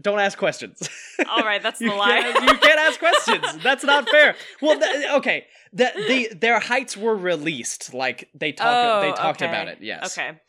[0.00, 0.88] don't ask questions.
[1.28, 2.20] All right, that's the lie.
[2.20, 3.62] Can't, you can't ask questions.
[3.62, 4.36] That's not fair.
[4.60, 5.46] Well, th- okay.
[5.72, 7.94] The, the their heights were released.
[7.94, 9.50] Like they talk, oh, they talked okay.
[9.50, 9.78] about it.
[9.80, 10.18] Yes.
[10.18, 10.38] Okay.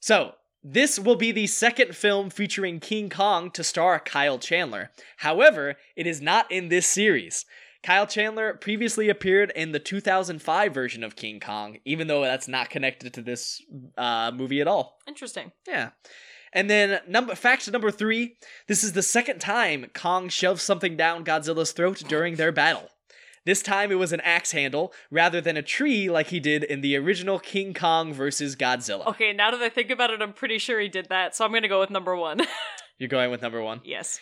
[0.00, 4.90] So, this will be the second film featuring King Kong to star Kyle Chandler.
[5.16, 7.46] However, it is not in this series.
[7.82, 12.70] Kyle Chandler previously appeared in the 2005 version of King Kong, even though that's not
[12.70, 13.62] connected to this
[13.98, 14.98] uh, movie at all.
[15.06, 15.52] Interesting.
[15.68, 15.90] Yeah.
[16.54, 18.36] And then number fact number 3,
[18.68, 22.90] this is the second time Kong shoves something down Godzilla's throat during their battle.
[23.44, 26.80] This time it was an axe handle rather than a tree like he did in
[26.80, 29.06] the original King Kong versus Godzilla.
[29.08, 31.52] Okay, now that I think about it, I'm pretty sure he did that, so I'm
[31.52, 32.40] gonna go with number one.
[32.98, 33.80] You're going with number 1?
[33.84, 34.20] yes.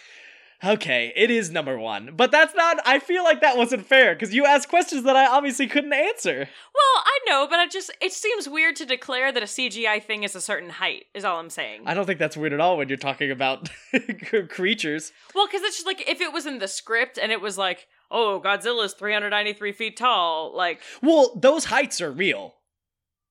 [0.65, 2.13] Okay, it is number 1.
[2.17, 5.27] But that's not I feel like that wasn't fair cuz you asked questions that I
[5.27, 6.49] obviously couldn't answer.
[6.75, 10.23] Well, I know, but I just it seems weird to declare that a CGI thing
[10.23, 11.07] is a certain height.
[11.15, 11.83] Is all I'm saying.
[11.87, 13.71] I don't think that's weird at all when you're talking about
[14.49, 15.13] creatures.
[15.35, 17.89] Well, because it's just like if it was in the script and it was like,
[18.11, 22.55] oh, Godzilla's 393 feet tall, like, Well, those heights are real.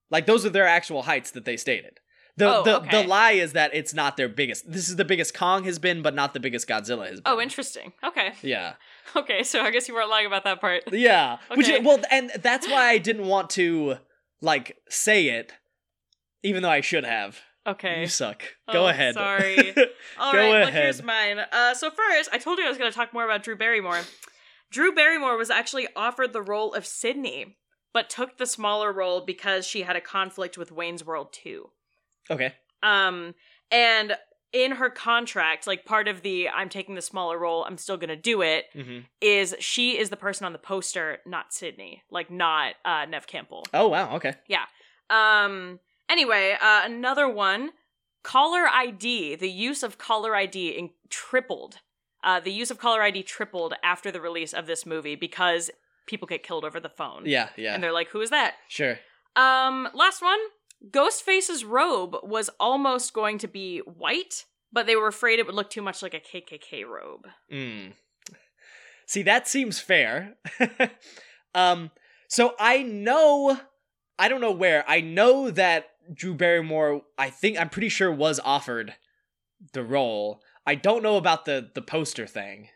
[0.09, 1.99] Like those are their actual heights that they stated.
[2.37, 3.01] The Oh, the, okay.
[3.03, 4.71] the lie is that it's not their biggest.
[4.71, 7.33] This is the biggest Kong has been, but not the biggest Godzilla has been.
[7.33, 7.93] oh, interesting.
[8.03, 8.33] Okay.
[8.41, 8.73] yeah,
[9.15, 10.83] Okay, so I guess you weren't lying about that part.
[10.91, 11.37] yeah.
[11.55, 13.95] Which well, and that's why I didn't want to
[14.41, 15.51] like say it,
[16.43, 17.39] even though I should have.
[17.67, 18.01] Okay.
[18.01, 18.41] You suck.
[18.71, 19.13] Go Oh, ahead.
[19.13, 19.75] sorry.
[20.17, 20.73] All Go right, ahead.
[20.73, 21.37] here's mine.
[21.51, 23.99] Uh, so first, I told you I was going to talk more about Drew Barrymore.
[24.71, 27.57] Drew Barrymore was actually offered the role of Sidney,
[27.93, 31.69] but took the smaller role because she had a conflict with Wayne's World 2.
[32.31, 32.53] Okay.
[32.81, 33.35] Um,
[33.69, 34.15] and
[34.53, 38.15] in her contract, like part of the I'm taking the smaller role, I'm still gonna
[38.15, 42.73] do it, hmm is she is the person on the poster, not Sidney, like not
[42.83, 43.65] uh, Neve Campbell.
[43.73, 44.15] Oh wow.
[44.15, 44.33] Okay.
[44.47, 44.65] Yeah.
[45.09, 45.79] Um.
[46.09, 47.71] Anyway, uh, another one.
[48.23, 49.35] Caller ID.
[49.35, 51.77] The use of caller ID in- tripled.
[52.23, 55.71] Uh, the use of caller ID tripled after the release of this movie because
[56.05, 57.23] people get killed over the phone.
[57.25, 57.73] Yeah, yeah.
[57.73, 58.99] And they're like, "Who is that?" sure.
[59.35, 60.39] Um, last one.
[60.89, 65.69] Ghostface's robe was almost going to be white, but they were afraid it would look
[65.69, 67.27] too much like a KKK robe.
[67.51, 67.93] Mm.
[69.05, 70.35] See, that seems fair.
[71.55, 71.91] um,
[72.27, 73.59] so I know,
[74.17, 74.83] I don't know where.
[74.87, 77.01] I know that Drew Barrymore.
[77.17, 78.95] I think I'm pretty sure was offered
[79.73, 80.41] the role.
[80.65, 82.69] I don't know about the the poster thing.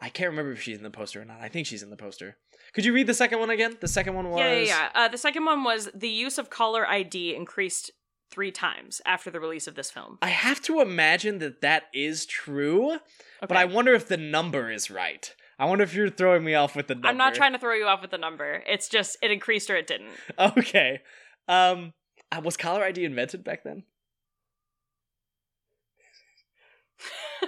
[0.00, 1.40] I can't remember if she's in the poster or not.
[1.40, 2.36] I think she's in the poster.
[2.74, 3.76] Could you read the second one again?
[3.80, 4.88] The second one was Yeah, yeah, yeah.
[4.94, 7.92] Uh, the second one was the use of caller ID increased
[8.30, 10.18] three times after the release of this film.
[10.20, 12.98] I have to imagine that that is true,
[13.40, 15.32] but I wonder if the number is right.
[15.56, 17.08] I wonder if you're throwing me off with the number.
[17.08, 18.64] I'm not trying to throw you off with the number.
[18.66, 20.10] It's just it increased or it didn't.
[20.38, 21.00] Okay.
[21.46, 21.92] Um
[22.32, 23.84] uh, was caller ID invented back then?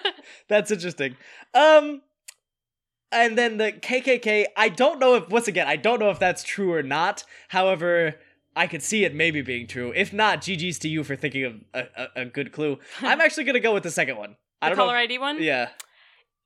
[0.48, 1.16] That's interesting.
[1.52, 2.02] Um
[3.12, 6.42] and then the KKK, I don't know if once again, I don't know if that's
[6.42, 7.24] true or not.
[7.48, 8.16] However,
[8.54, 9.92] I could see it maybe being true.
[9.94, 12.78] If not, GG's to you for thinking of a, a, a good clue.
[13.00, 14.36] I'm actually going to go with the second one.
[14.62, 15.02] I The don't caller know.
[15.02, 15.42] ID one?
[15.42, 15.68] Yeah.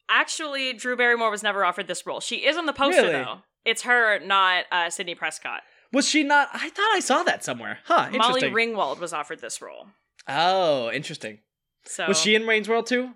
[0.08, 2.20] Actually, Drew Barrymore was never offered this role.
[2.20, 3.12] She is on the poster Really?
[3.12, 3.38] though.
[3.64, 5.62] It's her, not uh, Sidney Prescott.
[5.92, 7.78] Was she not I thought I saw that somewhere.
[7.84, 8.52] Huh, Molly interesting.
[8.54, 9.86] Ringwald was offered this role.
[10.28, 11.38] oh, interesting.
[11.84, 13.10] So Was she in Wayne's World too?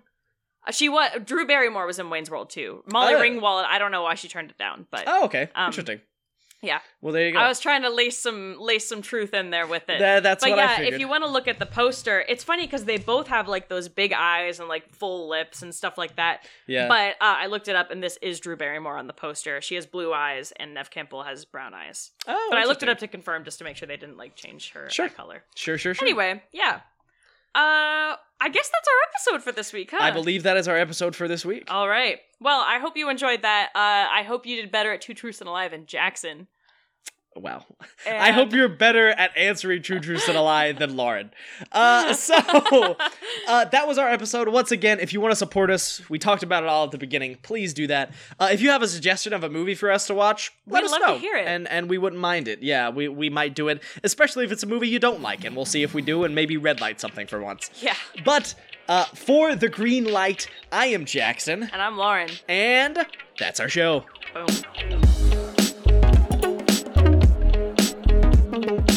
[0.67, 2.83] Uh, she was Drew Barrymore was in Wayne's World too.
[2.91, 3.21] Molly Oh.
[3.21, 5.49] Ringwald, I don't know why she turned it down, but Oh, okay.
[5.55, 6.01] Um, Interesting.
[6.61, 6.79] yeah.
[7.01, 7.39] Well, there you go.
[7.39, 9.99] I was trying to lace some lace some truth in there with it.
[9.99, 10.93] That- that's but what I yeah, figured.
[10.95, 13.67] if you want to look at the poster, it's funny because they both have like
[13.69, 16.47] those big eyes and like full lips and stuff like that.
[16.65, 16.87] yeah.
[16.87, 19.61] But uh, I looked it up, and this is Drew Barrymore on the poster.
[19.61, 22.09] She has blue eyes, and Neve Campbell has brown eyes.
[22.27, 24.35] oh, But I looked it up to confirm, just to make sure they didn't like
[24.35, 25.09] change her Sure.
[25.09, 25.43] color.
[25.53, 26.07] Sure, sure, sure.
[26.07, 26.79] Anyway, yeah.
[27.55, 29.97] Uh, I guess that's our episode for this week, huh?
[30.01, 31.63] I believe that is our episode for this week.
[31.69, 32.19] All right.
[32.41, 33.69] Well, I hope you enjoyed that.
[33.73, 33.79] Uh,
[34.11, 36.47] I hope you did better at Two Truths and a Lie than Jackson.
[37.35, 37.65] Wow.
[38.09, 41.31] I hope you're better at answering true truths and a lie than Lauren.
[41.71, 42.35] Uh, so
[43.47, 44.47] uh, that was our episode.
[44.47, 46.97] Once again, if you want to support us, we talked about it all at the
[46.97, 47.37] beginning.
[47.43, 48.13] Please do that.
[48.39, 50.85] Uh, if you have a suggestion of a movie for us to watch, let We'd
[50.85, 51.17] us love to know.
[51.17, 51.45] hear it.
[51.47, 52.63] and and we wouldn't mind it.
[52.63, 55.55] Yeah, we we might do it, especially if it's a movie you don't like, and
[55.57, 57.69] we'll see if we do, and maybe red light something for once.
[57.81, 57.95] yeah.
[58.23, 58.55] But
[58.87, 62.29] uh, for the green light, I am Jackson, And I'm Lauren.
[62.47, 63.05] and
[63.37, 64.05] that's our show.
[64.33, 65.01] Boom.
[68.55, 68.94] Thank you.